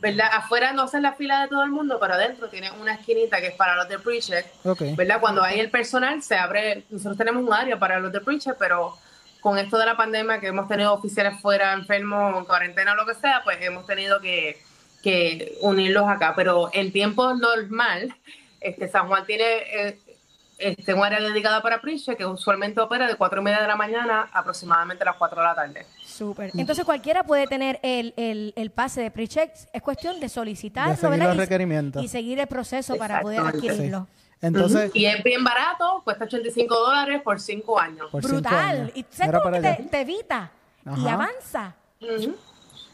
[0.00, 0.30] ¿verdad?
[0.32, 3.48] Afuera no haces la fila de todo el mundo, pero adentro tienen una esquinita que
[3.48, 4.82] es para los de pre-check, Ok.
[4.96, 5.20] ¿verdad?
[5.20, 8.96] Cuando hay el personal se abre, nosotros tenemos un área para los de pre-check, pero
[9.40, 13.06] con esto de la pandemia que hemos tenido oficiales fuera enfermos, en cuarentena o lo
[13.06, 14.62] que sea, pues hemos tenido que,
[15.02, 16.34] que unirlos acá.
[16.36, 18.14] Pero en tiempos normal,
[18.60, 19.98] este San Juan tiene eh,
[20.60, 23.76] este, un área dedicada para pre-check que usualmente opera de 4 y media de la
[23.76, 25.86] mañana aproximadamente a las 4 de la tarde.
[26.04, 26.50] Súper.
[26.56, 29.50] Entonces cualquiera puede tener el, el, el pase de pre-check.
[29.72, 31.26] Es cuestión de solicitarlo, De seguir ¿verdad?
[31.28, 32.04] los Y- requerimientos.
[32.04, 34.06] Y seguir el proceso para poder adquirirlo.
[34.42, 34.90] Entonces.
[34.94, 38.06] Y es bien barato, cuesta 85 dólares por 5 años.
[38.10, 38.54] por cinco Brutal.
[38.54, 38.90] años.
[38.94, 40.50] Y ¿sabes cómo que te, te evita
[40.96, 41.74] y avanza?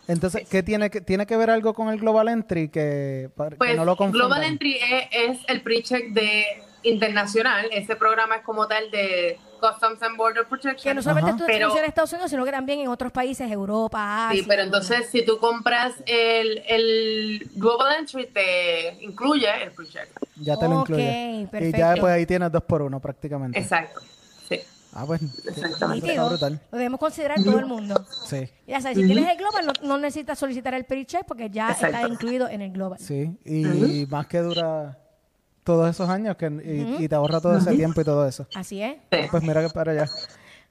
[0.09, 3.85] Entonces, ¿qué tiene que, tiene que ver algo con el Global Entry que, Pues no
[3.85, 4.29] lo confundan?
[4.29, 6.45] Global Entry es, es el pre-check de
[6.89, 7.67] internacional.
[7.73, 10.97] Ese programa es como tal de Customs and Border Que Protection.
[10.97, 11.37] no solamente Ajá.
[11.37, 14.41] esto Pero- funciona en Estados Unidos, sino que también en otros países, Europa, Asia.
[14.43, 20.09] Sí, pero entonces si tú compras el, el Global Entry te incluye el pre-check.
[20.37, 21.41] Ya te lo incluye.
[21.43, 21.79] Y perfecto.
[21.79, 23.59] ya después ahí tienes dos por uno prácticamente.
[23.59, 24.01] Exacto.
[24.49, 24.61] Sí.
[24.93, 25.21] Ah, pues.
[25.47, 26.11] Exactamente.
[26.11, 26.61] Está brutal.
[26.71, 28.05] Lo debemos considerar todo el mundo.
[28.27, 31.71] Sí, Ya sabes, si tienes el Global, no, no necesitas solicitar el pre-check porque ya
[31.71, 32.99] está incluido en el Global.
[32.99, 33.31] sí.
[33.45, 34.99] Y más que dura
[35.67, 38.47] todos esos años que, y, y te ahorra todo ese tiempo y todo eso.
[38.55, 38.97] Así es.
[39.13, 39.19] Sí.
[39.31, 40.05] Pues mira que para allá.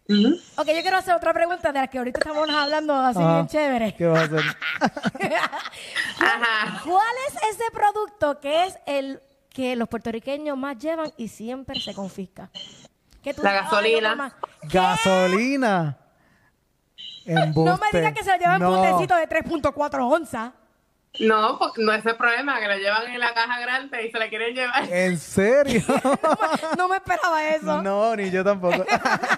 [0.07, 0.35] Ujú.
[0.57, 3.33] Ok, yo quiero hacer otra pregunta de la que ahorita estamos hablando así Ajá.
[3.35, 3.95] bien chévere.
[3.95, 4.41] ¿Qué vas a hacer?
[6.19, 6.81] Ajá.
[6.83, 11.93] ¿Cuál es ese producto que es el que los puertorriqueños más llevan y siempre se
[11.93, 12.49] confisca?
[13.21, 14.15] Que tú La dices, "Ay, gasolina".
[14.15, 14.31] no.
[14.71, 15.97] Gasolina.
[17.25, 17.71] Embuste.
[17.71, 18.85] No me digas que se lo llevan No.
[19.01, 20.51] en de 3.4 onzas.
[21.19, 24.19] No, porque no es el problema, que lo llevan en la caja grande y se
[24.19, 24.83] la quieren llevar.
[24.91, 25.81] ¿En serio?
[26.77, 27.81] No me esperaba eso.
[27.81, 28.85] no, ni yo tampoco.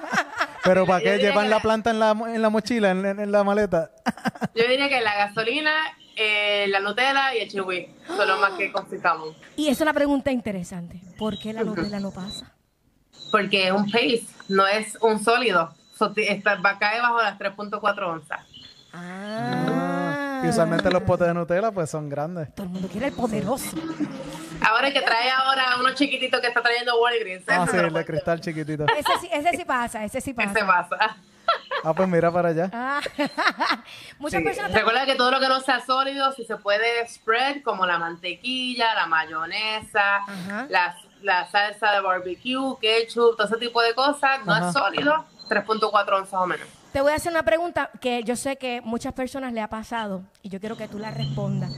[0.64, 3.32] Pero ¿para qué llevan que la la- planta en la, en la mochila, en, en
[3.32, 3.92] la maleta?
[4.56, 5.72] Yo diría que la gasolina,
[6.16, 9.36] eh, la Nutella y el chihui son los más que confiscamos.
[9.56, 11.00] Y esa es la pregunta interesante.
[11.18, 12.54] ¿Por qué la Nutella no pasa?
[13.32, 15.74] Porque es un paste, no es un sólido.
[15.98, 18.40] So, ti- está, va a caer bajo las 3.4 onzas.
[18.94, 19.77] Ah.
[20.44, 22.54] Y usualmente los potes de Nutella pues son grandes.
[22.56, 23.76] Todo el mundo quiere el poderoso.
[24.68, 27.44] Ahora que trae ahora uno chiquitito que está trayendo Walgreens.
[27.48, 28.86] Ah, ese sí, el de cristal chiquitito.
[28.86, 30.36] Ese sí, ese sí pasa, ese sí.
[30.38, 30.98] Ese pasa.
[31.84, 32.70] Ah, pues mira para allá.
[32.74, 33.00] Ah.
[34.20, 34.44] Muchas Sí.
[34.46, 37.98] personas Recuerda que todo lo que no sea sólido, si se puede spread, como la
[38.00, 40.22] mantequilla, la mayonesa,
[40.70, 44.68] la, la salsa de barbecue, ketchup, todo ese tipo de cosas, no Ajá.
[44.68, 46.68] es sólido, 3.4 onzas o menos.
[46.98, 50.24] Te voy a hacer una pregunta que yo sé que muchas personas le ha pasado
[50.42, 51.72] y yo quiero que tú la respondas.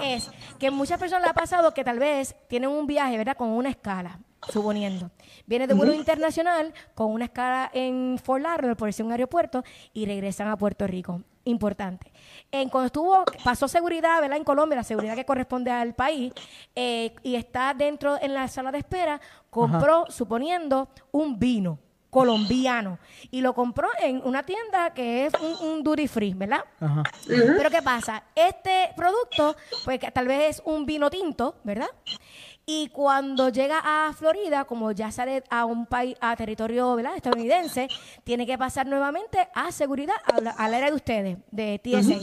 [0.00, 3.36] Que es que muchas personas le ha pasado que tal vez tienen un viaje, ¿verdad?
[3.36, 5.10] Con una escala, suponiendo.
[5.44, 10.06] Viene de vuelo internacional con una escala en Fort Lauderdale, por decir un aeropuerto, y
[10.06, 11.20] regresan a Puerto Rico.
[11.44, 12.10] Importante.
[12.50, 14.38] En, cuando estuvo, pasó seguridad, ¿verdad?
[14.38, 16.32] En Colombia, la seguridad que corresponde al país,
[16.74, 19.20] eh, y está dentro en la sala de espera,
[19.50, 21.78] compró, suponiendo, un vino
[22.10, 22.98] colombiano
[23.30, 26.64] y lo compró en una tienda que es un, un duty free, ¿verdad?
[26.80, 27.02] Ajá.
[27.26, 28.22] Pero ¿qué pasa?
[28.34, 31.88] Este producto, pues que tal vez es un vino tinto, ¿verdad?
[32.70, 37.16] Y cuando llega a Florida, como ya sale a un país, a territorio ¿verdad?
[37.16, 37.88] estadounidense,
[38.24, 42.18] tiene que pasar nuevamente a seguridad, a la- al área de ustedes, de TSA.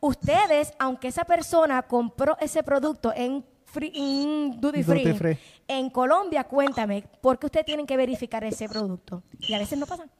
[0.00, 3.44] Ustedes, aunque esa persona compró ese producto en,
[3.74, 5.38] free- en duty, Duty free, free.
[5.68, 9.22] en Colombia, cuéntame, ¿por qué ustedes tienen que verificar ese producto?
[9.40, 10.10] Y a veces no pasan.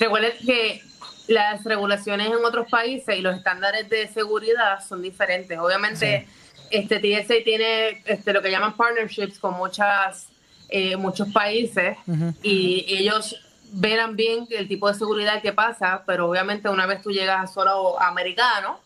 [0.00, 0.80] Recuerden que
[1.28, 5.58] las regulaciones en otros países y los estándares de seguridad son diferentes.
[5.58, 6.26] Obviamente,
[6.70, 10.28] este TSA tiene este, lo que llaman partnerships con muchas
[10.70, 11.96] eh, muchos países
[12.42, 13.36] y ellos
[13.72, 17.46] verán bien el tipo de seguridad que pasa, pero obviamente una vez tú llegas a
[17.52, 18.78] solo americano,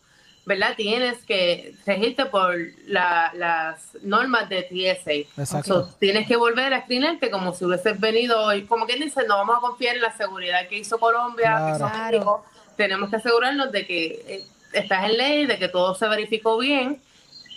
[0.44, 0.74] ¿verdad?
[0.76, 2.54] Tienes que regirte por
[2.86, 5.40] la- las normas de TSA.
[5.40, 5.86] Exacto.
[5.86, 9.36] So, tienes que volver a escrinarte como si hubieses venido, y como quien dice, no
[9.36, 11.88] vamos a confiar en la seguridad que hizo Colombia, que hizo.
[11.88, 12.44] México.
[12.76, 17.00] Tenemos que asegurarnos de que eh, estás en ley, de que todo se verificó bien,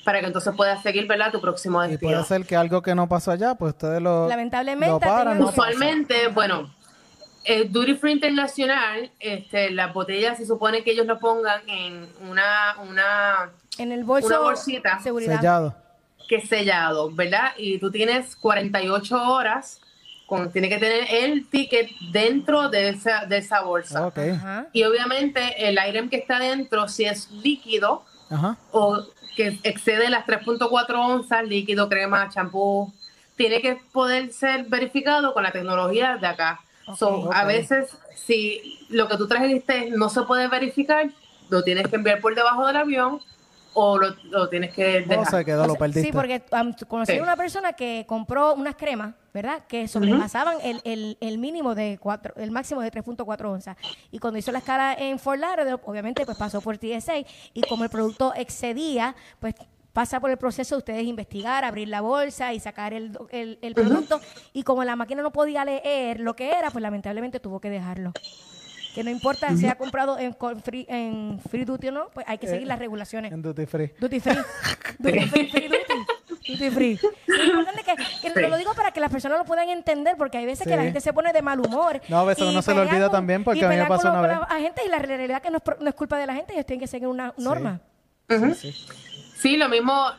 [0.04, 1.32] para que entonces puedas seguir, ¿verdad?
[1.32, 2.12] Tu próximo Y destino.
[2.12, 5.34] puede ser que algo que no pasó allá, pues ustedes lo, Lamentablemente, lo paran.
[5.34, 5.48] tengan- ¿no?
[5.48, 6.70] Usualmente, bueno,
[7.46, 12.76] el Duty Free Internacional, este, las botellas se supone que ellos lo pongan en una,
[12.82, 15.38] una En el bolso Una bolsita seguridad.
[15.38, 15.76] Sellado.
[16.28, 17.52] que es sellado, ¿verdad?
[17.58, 19.80] Y tú tienes 48 horas,
[20.26, 24.12] con, tiene que tener el ticket dentro de esa, de esa bolsa.
[24.74, 28.58] Y obviamente el item que está dentro, si es líquido Ajá.
[28.72, 32.92] o que excede las 3.4 onzas, líquido, crema, champú,
[33.36, 36.62] tiene que poder ser verificado con la tecnología de acá.
[36.98, 37.34] So, Ok.
[37.36, 41.10] A veces, si lo que tú trajiste no se puede verificar,
[41.50, 43.20] lo tienes que enviar por debajo del avión
[43.78, 45.26] o lo, lo tienes que O dejar.
[45.40, 46.04] se quedó, lo O sea, perdiste.
[46.04, 47.18] Sí, porque um, conocí Sí.
[47.20, 49.64] a una persona que compró unas cremas, ¿verdad?
[49.68, 53.76] Que sobrepasaban el, el, el mínimo de cuatro, el máximo de 3.4 onzas.
[54.12, 57.18] Y cuando hizo la escala en Fort Lauderdale, obviamente pues pasó por TSA
[57.54, 59.56] y como el producto excedía, pues
[59.96, 63.58] pasa por el proceso de ustedes investigar, abrir la bolsa y sacar el, do- el,
[63.62, 64.20] el producto.
[64.52, 68.12] Y como la máquina no podía leer lo que era, pues lamentablemente tuvo que dejarlo.
[68.94, 72.38] Que no importa si ha comprado en, free, en free duty o no, pues hay
[72.38, 73.32] que seguir las regulaciones.
[73.32, 73.94] En duty free.
[74.00, 74.36] Duty free.
[75.00, 76.54] Duty free, free duty.
[76.54, 77.00] Duty free.
[77.28, 78.50] Es importante que, que Sí.
[78.50, 81.00] lo digo para que las personas lo puedan entender, porque hay veces que la gente
[81.02, 82.02] se pone de mal humor.
[82.10, 83.98] No, a veces y uno se lo olvida con- también, porque a mí me con
[83.98, 84.40] pasó una con vez.
[84.50, 86.66] la gente y la realidad que no es, no es culpa de la gente, ellos
[86.66, 87.80] tienen que seguir una norma.
[88.30, 88.86] Sí, sí.
[89.46, 90.12] Sí, lo mismo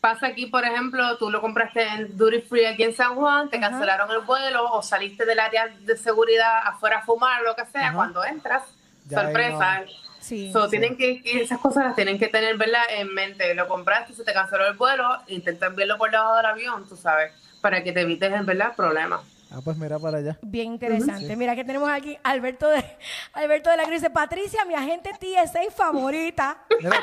[0.00, 3.56] pasa aquí, por ejemplo, tú lo compraste en Duty Free aquí en San Juan, te
[3.56, 3.70] Ajá.
[3.70, 7.88] cancelaron el vuelo o saliste del área de seguridad afuera a fumar, lo que sea,
[7.88, 7.96] Ajá.
[7.96, 8.62] cuando entras,
[9.08, 9.82] Ya sorpresa.
[10.20, 10.52] Sí.
[10.52, 12.82] So, tienen que, que esas cosas las tienen que tener ¿verdad?
[12.90, 13.52] en mente.
[13.56, 17.32] Lo compraste, se te canceló el vuelo, intenta enviarlo por debajo del avión, tú sabes,
[17.60, 19.22] para que te evites en verdad problemas.
[19.50, 20.38] Ah, pues mira para allá.
[20.42, 21.34] Bien interesante.
[21.34, 22.84] Mira que tenemos aquí Alberto de
[23.32, 23.94] Alberto de la Cruz.
[23.96, 26.58] Dice, Patricia, mi agente TSA favorita.
[26.80, 27.00] Mira,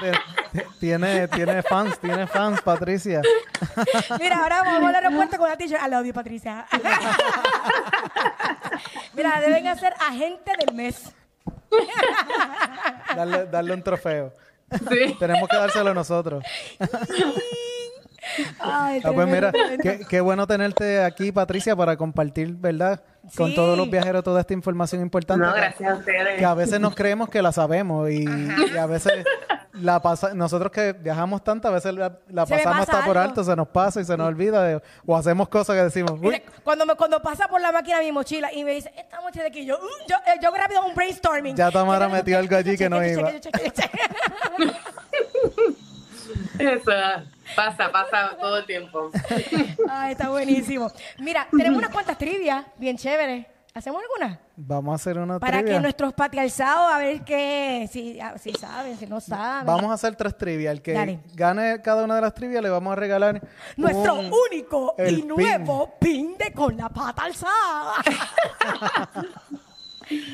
[0.79, 3.21] tiene, tiene, fans, tiene fans, Patricia.
[4.19, 5.79] Mira, ahora vamos al aeropuerto con la teacher.
[5.83, 6.67] I love you, Patricia.
[9.13, 11.11] Mira, deben hacer agente del mes.
[13.15, 14.33] Darle, darle un trofeo.
[14.71, 15.15] Sí.
[15.19, 16.43] Tenemos que dárselo nosotros.
[18.59, 19.51] Ay, Ah, pues mira,
[19.81, 23.01] qué, qué bueno tenerte aquí, Patricia, para compartir, ¿verdad?
[23.35, 25.45] Con todos los viajeros toda esta información importante.
[25.45, 26.37] No, que- gracias a ustedes.
[26.39, 29.25] Que a veces nos creemos que la sabemos y, y a veces
[29.73, 33.43] la pasa, nosotros que viajamos tanto, a veces la, la pasamos pasa hasta por alto,
[33.43, 36.85] se nos pasa y se nos olvida de- o hacemos cosas que decimos, uy, Cuando,
[36.85, 39.65] me, cuando pasa por la máquina mi mochila y me dice, esta mochila de aquí,
[39.65, 41.55] yo, uh, yo, eh, yo rápido un brainstorming.
[41.55, 43.31] Ya Tamara metió algo allí que no iba.
[46.59, 46.91] Eso
[47.55, 49.09] pasa, pasa todo el tiempo.
[49.89, 50.89] Ay, está buenísimo.
[51.19, 53.47] Mira, tenemos unas cuantas trivias bien chéveres.
[53.73, 54.39] ¿Hacemos alguna?
[54.57, 55.73] vamos a hacer una Para trivia.
[55.75, 59.65] que nuestros patialzados, a ver qué, si, a- si saben, si no saben.
[59.67, 60.71] Vamos a hacer tres trivias.
[60.71, 61.19] El que Dale.
[61.33, 63.41] gane cada una de las trivias le vamos a regalar
[63.75, 67.95] Nuestro un- único el y nuevo pin de con la pata alzada.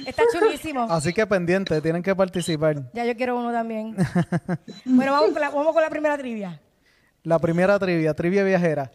[0.06, 0.84] Está chulísimo.
[0.90, 2.92] Así que pendiente, tienen que participar.
[2.94, 3.96] Ya yo quiero uno también.
[4.86, 6.62] bueno, vamos con la, vamos con la primera trivia.
[7.24, 8.92] La primera trivia, trivia viajera.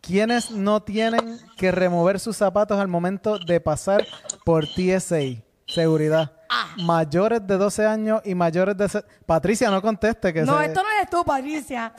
[0.00, 4.04] ¿Quiénes no tienen que remover sus zapatos al momento de pasar
[4.44, 5.42] por TSA?
[5.66, 6.32] Seguridad.
[6.48, 6.74] Ah.
[6.78, 9.04] Mayores de 12 años y mayores de...
[9.26, 11.92] Patricia, no conteste que No, se- esto no eres tú, Patricia.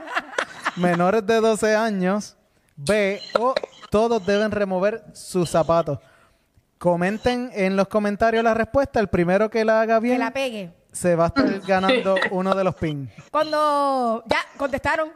[0.76, 2.36] menores de 12 años.
[2.76, 3.20] B.
[3.38, 3.54] O
[3.90, 5.98] todos deben remover sus zapatos.
[6.78, 9.00] Comenten en los comentarios la respuesta.
[9.00, 10.72] El primero que la haga que bien la pegue.
[10.92, 13.10] Se va a estar ganando uno de los pins.
[13.30, 15.10] Cuando ya contestaron.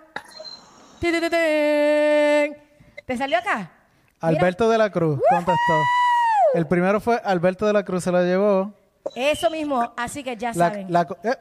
[1.01, 1.13] Tin.
[1.21, 3.57] ¿Te salió acá?
[3.57, 3.71] Mira.
[4.21, 5.73] Alberto de la Cruz contestó.
[6.55, 8.73] El primero fue Alberto de la Cruz, se lo llevó.
[9.15, 10.87] Eso mismo, así que ya La, saben.
[10.91, 11.37] la co- eh,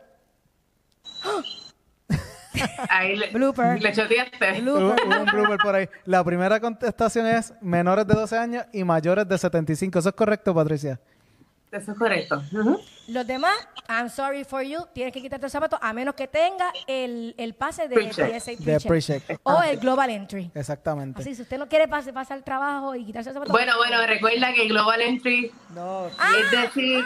[2.90, 3.82] Ahí le, Blooper.
[3.82, 4.62] le choteaste.
[4.62, 5.90] hubo, hubo un blooper por ahí.
[6.06, 10.00] La primera contestación es menores de 12 años y mayores de 75.
[10.00, 11.00] ¿Eso es correcto, Patricia?
[11.74, 12.41] Eso es correcto.
[13.07, 13.53] Los demás,
[13.89, 17.53] I'm sorry for you, tienes que quitarte los zapatos a menos que tenga el, el
[17.55, 19.39] pase de pre-check.
[19.43, 20.51] o el Global Entry.
[20.53, 21.21] Exactamente.
[21.21, 23.51] Así, si usted no quiere pase- pasar el trabajo y quitarse los zapatos.
[23.51, 27.03] Bueno, bueno, recuerda que Global Entry No, es decir,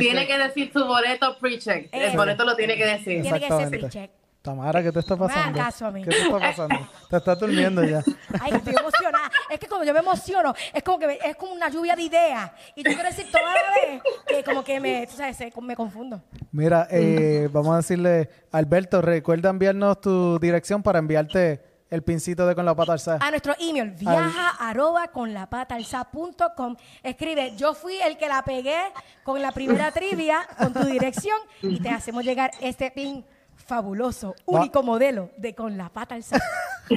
[0.00, 1.86] tiene que decir tu boleto pre-check.
[1.92, 2.10] Eh.
[2.10, 3.22] El boleto lo tiene que decir.
[3.22, 4.10] Tiene que ser pre-check.
[4.44, 5.58] Tamara, ¿qué te está pasando?
[5.58, 6.04] caso a mí.
[6.04, 6.76] ¿Qué te está pasando?
[7.08, 8.02] Te estás durmiendo ya.
[8.42, 9.30] Ay, estoy emocionada.
[9.48, 12.02] Es que cuando yo me emociono, es como que me- es como una lluvia de
[12.02, 12.50] ideas.
[12.76, 16.22] Y yo quiero decir toda la vez que como que me, tú sabes, me confundo.
[16.52, 22.54] Mira, eh, vamos a decirle, Alberto, recuerda enviarnos tu dirección para enviarte el pincito de
[22.54, 23.20] con la pata alzada.
[23.26, 26.06] A nuestro email, viaja arroba con la pata alza
[26.54, 26.76] com.
[27.02, 28.76] Escribe, yo fui el que la pegué
[29.22, 33.24] con la primera trivia, con tu dirección, y te hacemos llegar este pin
[33.66, 36.16] fabuloso, único modelo de con la pata.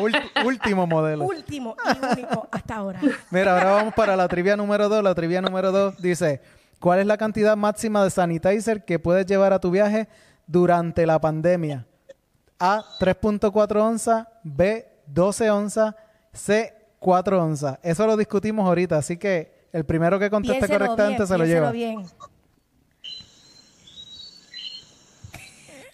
[0.00, 1.24] Ulti- último modelo.
[1.24, 3.00] Último y único hasta ahora.
[3.30, 5.02] Mira, ahora vamos para la trivia número 2.
[5.02, 6.40] La trivia número 2 dice,
[6.78, 10.08] ¿cuál es la cantidad máxima de sanitizer que puedes llevar a tu viaje
[10.46, 11.86] durante la pandemia?
[12.60, 15.94] A, 3.4 onzas, B, 12 onzas,
[16.32, 17.78] C, 4 onzas.
[17.82, 21.44] Eso lo discutimos ahorita, así que el primero que conteste Piénselo correctamente bien, se lo
[21.44, 21.70] lleva.
[21.72, 22.04] bien.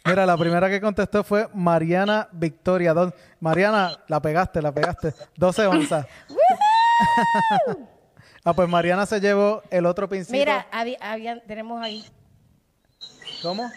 [0.06, 2.92] Mira, la primera que contestó fue Mariana Victoria.
[2.92, 5.14] Dos- Mariana, la pegaste, la pegaste.
[5.36, 6.06] 12 onzas.
[8.44, 10.36] ah, pues Mariana se llevó el otro pincito.
[10.36, 12.04] Mira, había- había- tenemos ahí.
[13.42, 13.70] ¿Cómo?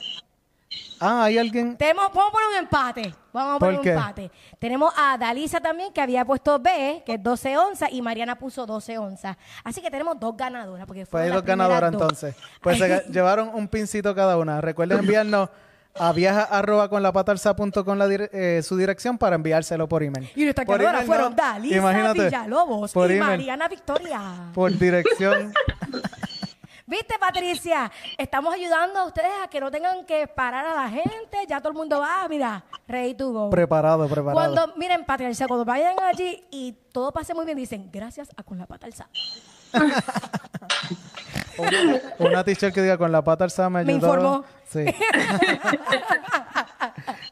[0.99, 1.77] Ah, hay alguien.
[1.77, 3.13] Tenemos, vamos a poner un empate.
[3.31, 3.91] Vamos a ¿Por poner un qué?
[3.91, 4.31] empate.
[4.59, 8.65] Tenemos a Dalisa también, que había puesto B, que es 12 onzas, y Mariana puso
[8.65, 9.37] 12 onzas.
[9.63, 10.85] Así que tenemos dos ganadoras.
[10.87, 12.01] Porque Pues hay fueron dos las primeras ganadoras dos.
[12.01, 12.35] entonces.
[12.61, 14.59] Pues se llevaron un pincito cada una.
[14.59, 15.49] Recuerden enviarnos
[15.99, 19.35] a viaja arroba con la pata alza punto com la dire- eh, su dirección para
[19.35, 20.29] enviárselo por email.
[20.35, 21.35] Y nuestras email, fueron no.
[21.35, 23.31] Dalisa Imagínate, Villalobos por y email.
[23.31, 24.21] Mariana Victoria.
[24.53, 25.53] Por dirección.
[26.89, 27.91] ¿Viste, Patricia?
[28.17, 31.37] Estamos ayudando a ustedes a que no tengan que parar a la gente.
[31.45, 33.49] Ya todo el mundo va, mira, ready to go.
[33.49, 34.33] preparado, preparado.
[34.33, 38.57] Cuando, miren, Patricia, cuando vayan allí y todo pase muy bien, dicen, gracias a Con
[38.57, 38.87] la Pata
[41.59, 42.15] Alzada.
[42.19, 44.07] Una t-shirt que diga con la pata alzada me Me ayudó.
[44.07, 44.43] informó.
[44.67, 44.85] Sí.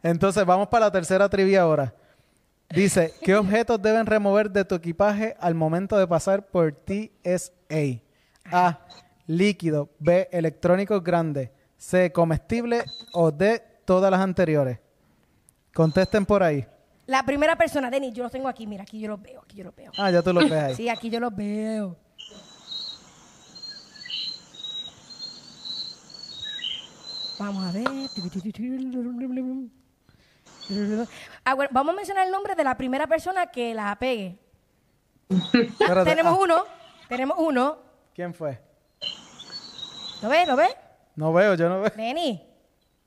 [0.04, 1.94] Entonces, vamos para la tercera trivia ahora.
[2.70, 8.02] Dice, ¿qué objetos deben remover de tu equipaje al momento de pasar por TSA?
[8.52, 8.80] A,
[9.28, 9.90] líquido.
[10.00, 11.50] B, electrónicos grandes.
[11.78, 12.84] C, comestible.
[13.14, 14.80] O D, todas las anteriores.
[15.74, 16.66] Contesten por ahí.
[17.06, 19.66] La primera persona, Denis, yo los tengo aquí, mira, aquí yo los veo, aquí yo
[19.66, 19.92] los veo.
[19.98, 20.76] Ah, ya tú los ves ahí.
[20.76, 21.96] Sí, aquí yo los veo.
[27.38, 27.86] Vamos a ver.
[31.44, 34.38] Ah, bueno, vamos a mencionar el nombre de la primera persona que la pegue.
[35.30, 36.64] Espérate, Tenemos ah, uno,
[37.10, 37.78] tenemos uno.
[38.14, 38.60] ¿Quién fue?
[40.22, 40.48] ¿Lo ves?
[40.48, 40.76] ¿Lo ves?
[41.16, 41.88] No veo, yo no veo.
[41.88, 42.42] Este,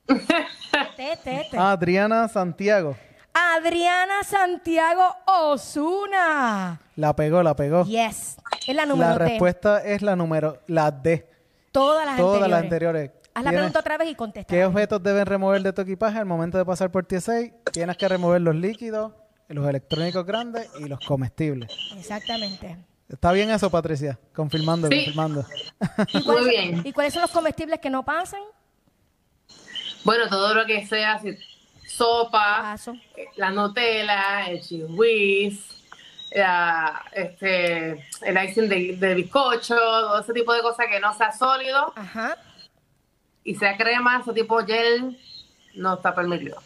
[1.12, 1.58] este, este.
[1.58, 2.96] Ah, Adriana Santiago.
[3.32, 6.80] Adriana Santiago Osuna.
[6.96, 7.84] La pegó, la pegó.
[7.84, 8.36] Yes.
[8.66, 9.24] Es la número La D.
[9.30, 11.28] respuesta es la número, la D.
[11.72, 12.50] Todas las Todas anteriores.
[12.50, 13.10] las anteriores.
[13.38, 14.52] Haz la pregunta otra vez y contesta.
[14.54, 17.40] ¿Qué objetos deben remover de tu equipaje al momento de pasar por TSA?
[17.72, 19.12] Tienes que remover los líquidos,
[19.48, 21.70] los electrónicos grandes y los comestibles.
[21.96, 22.76] Exactamente.
[23.08, 24.18] ¿Está bien eso, Patricia?
[24.34, 24.96] Confirmando, Sí.
[24.96, 25.46] confirmando.
[26.12, 26.82] ¿Y cuáles, Muy bien.
[26.84, 28.40] ¿Y cuáles son los comestibles que no pasan?
[30.04, 31.20] Bueno, todo lo que sea
[31.86, 32.92] sopa, Paso.
[33.16, 35.82] eh, la Nutella, el cheese whiz,
[36.32, 41.32] la- este, el icing de, de bizcocho, todo ese tipo de cosas que no sea
[41.32, 42.36] sólido Ajá.
[43.48, 45.18] Y sea crema, ese tipo gel,
[45.74, 46.58] no está permitido.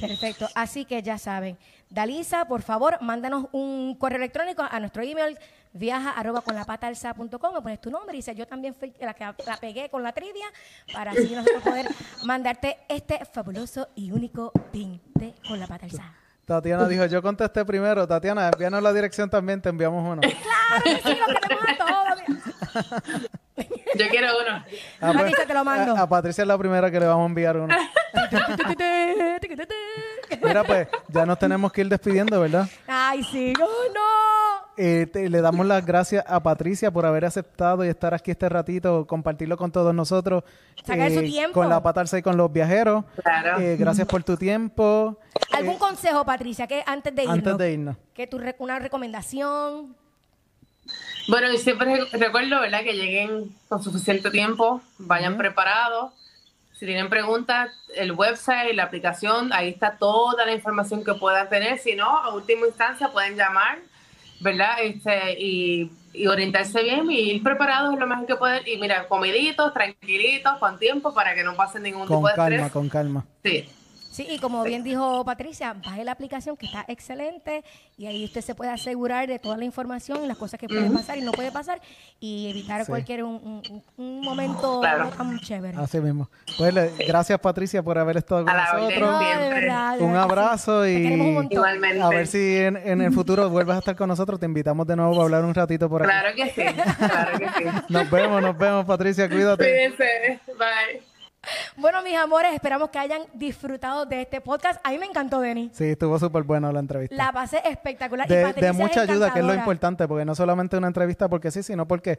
[0.00, 0.48] Perfecto.
[0.56, 1.56] Así que ya saben.
[1.88, 5.38] Dalisa, por favor, mándanos un correo electrónico a nuestro email
[5.72, 8.46] viaja arroba con la pata alza punto com, me pones tu nombre y dice yo
[8.46, 10.46] también fui la que la pegué con la trivia
[10.92, 11.86] para así nosotros poder
[12.24, 16.14] mandarte este fabuloso y único pin de con la pata alzada.
[16.46, 18.06] Tatiana dijo, yo contesté primero.
[18.06, 20.20] Tatiana, envíanos la dirección también, te enviamos uno.
[20.22, 22.55] Claro que sí, lo queremos a todos.
[23.98, 24.56] Yo quiero uno.
[25.00, 25.96] Ah, pues, Patricia, te lo mando.
[25.96, 27.74] A, a Patricia es la primera que le vamos a enviar uno.
[30.42, 32.68] Mira, pues, ya nos tenemos que ir despidiendo, ¿verdad?
[32.86, 33.52] Ay, sí.
[33.60, 34.66] ¡Oh, no!
[34.78, 38.46] Eh, te- le damos las gracias a Patricia por haber aceptado y estar aquí este
[38.48, 40.44] ratito, compartirlo con todos nosotros.
[40.76, 41.54] eh, Sacar su tiempo.
[41.54, 43.04] Con la pata alza y con los viajeros.
[43.22, 43.58] Claro.
[43.60, 45.18] Eh, gracias por tu tiempo.
[45.52, 47.38] ¿Algún consejo, Patricia, que antes de irnos?
[47.38, 47.96] Antes de irnos.
[48.12, 49.96] Que tu re- una recomendación.
[51.28, 52.82] Bueno, y siempre re- recuerdo, ¿verdad?
[52.82, 56.12] Que lleguen con suficiente tiempo, vayan preparados.
[56.78, 61.78] Si tienen preguntas, el website, la aplicación, ahí está toda la información que puedan tener.
[61.78, 63.78] Si no, a última instancia pueden llamar,
[64.40, 64.76] ¿verdad?
[64.82, 68.62] Este, y, y orientarse bien y ir preparados lo mejor que pueden.
[68.66, 72.56] Y mira, comiditos, tranquilitos, con tiempo para que no pasen ningún Con tipo de calma,
[72.56, 72.72] estrés.
[72.72, 73.24] con calma.
[73.42, 73.66] Sí.
[74.16, 77.62] Sí, y como bien dijo Patricia, baje la aplicación que está excelente
[77.98, 80.90] y ahí usted se puede asegurar de toda la información y las cosas que pueden
[80.94, 81.82] pasar y no puede pasar
[82.18, 82.86] y evitar Sí.
[82.88, 83.34] cualquier un,
[83.68, 85.10] un- un momento Claro.
[85.10, 85.76] tan chévere.
[85.76, 86.30] Así mismo.
[86.56, 89.00] Pues le- gracias, Patricia, por haber estado con A nosotros.
[89.00, 89.60] No, de siempre.
[89.60, 90.94] verdad, de Un abrazo sí.
[90.94, 91.48] Te y- un.
[91.50, 92.00] Igualmente.
[92.00, 94.40] A ver si en, en el futuro vuelves a estar con nosotros.
[94.40, 96.10] Te invitamos de nuevo para hablar un ratito por aquí.
[96.10, 96.62] Claro que sí,
[96.98, 97.64] claro que sí.
[97.90, 99.28] Nos vemos, nos vemos, Patricia.
[99.28, 99.62] Cuídate.
[99.62, 100.40] Cuídense.
[100.56, 101.15] Bye.
[101.76, 104.80] Bueno, mis amores, esperamos que hayan disfrutado de este podcast.
[104.84, 105.70] A mí me encantó, Denis.
[105.74, 107.14] Sí, estuvo súper buena la entrevista.
[107.14, 108.30] La pasé espectacular.
[108.30, 110.88] y de, Patricia de mucha es ayuda, que es lo importante, porque no solamente una
[110.88, 112.18] entrevista porque sí, sino porque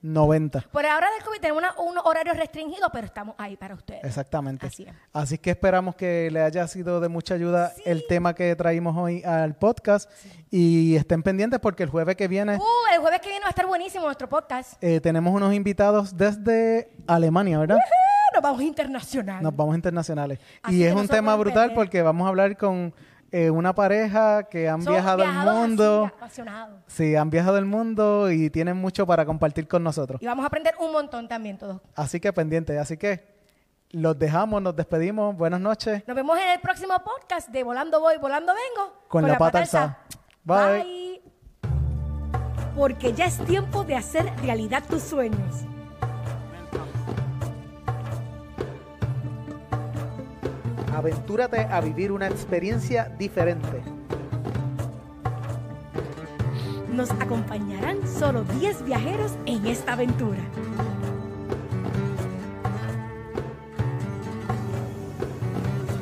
[0.07, 0.65] 787-367-9790.
[0.71, 4.05] Por ahora del COVID tenemos una- unos horarios restringidos, pero estamos ahí para ustedes.
[4.05, 4.67] Exactamente.
[4.67, 4.93] Así es.
[5.13, 9.23] Así que esperamos que le haya sido de mucha ayuda el tema que traímos hoy
[9.25, 10.11] al podcast.
[10.51, 13.51] Y estén pendientes porque el jueves que viene Uh, el jueves que viene va a
[13.51, 14.75] estar buenísimo nuestro podcast.
[14.83, 17.77] eh, tenemos unos invitados desde Alemania, ¿verdad?
[17.77, 19.43] Uh, Nos vamos internacional.
[19.43, 20.39] Nos vamos internacionales.
[20.63, 21.75] Así y es un tema brutal perder.
[21.75, 22.95] porque vamos a hablar con
[23.33, 26.13] eh, una pareja que han Son viajado el viajados mundo.
[26.21, 26.43] así.
[26.87, 30.23] Sí, han viajado el mundo y tienen mucho para compartir con nosotros.
[30.23, 31.81] Y vamos a aprender un montón también todos.
[31.95, 32.79] Así que pendientes.
[32.79, 33.37] Así que
[33.91, 35.37] los dejamos, nos despedimos.
[35.37, 36.03] Buenas noches.
[36.07, 38.93] Nos vemos en el próximo podcast de Volando Voy, Volando Vengo.
[39.09, 39.99] Con la pata alzada.
[40.45, 40.57] Bye.
[40.57, 41.23] Bye.
[42.77, 45.65] Porque ya es tiempo de hacer realidad tus sueños.
[50.97, 53.83] Aventúrate a vivir una experiencia diferente.
[56.91, 60.41] Nos acompañarán solo 10 viajeros en esta aventura.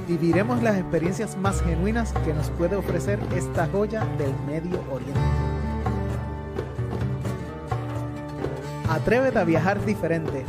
[0.06, 5.20] Viviremos las experiencias más genuinas que nos puede ofrecer esta joya del Medio Oriente.
[8.88, 10.44] Atrévete a viajar diferente.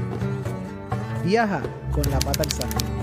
[1.23, 2.94] Viaja con la pata alzada.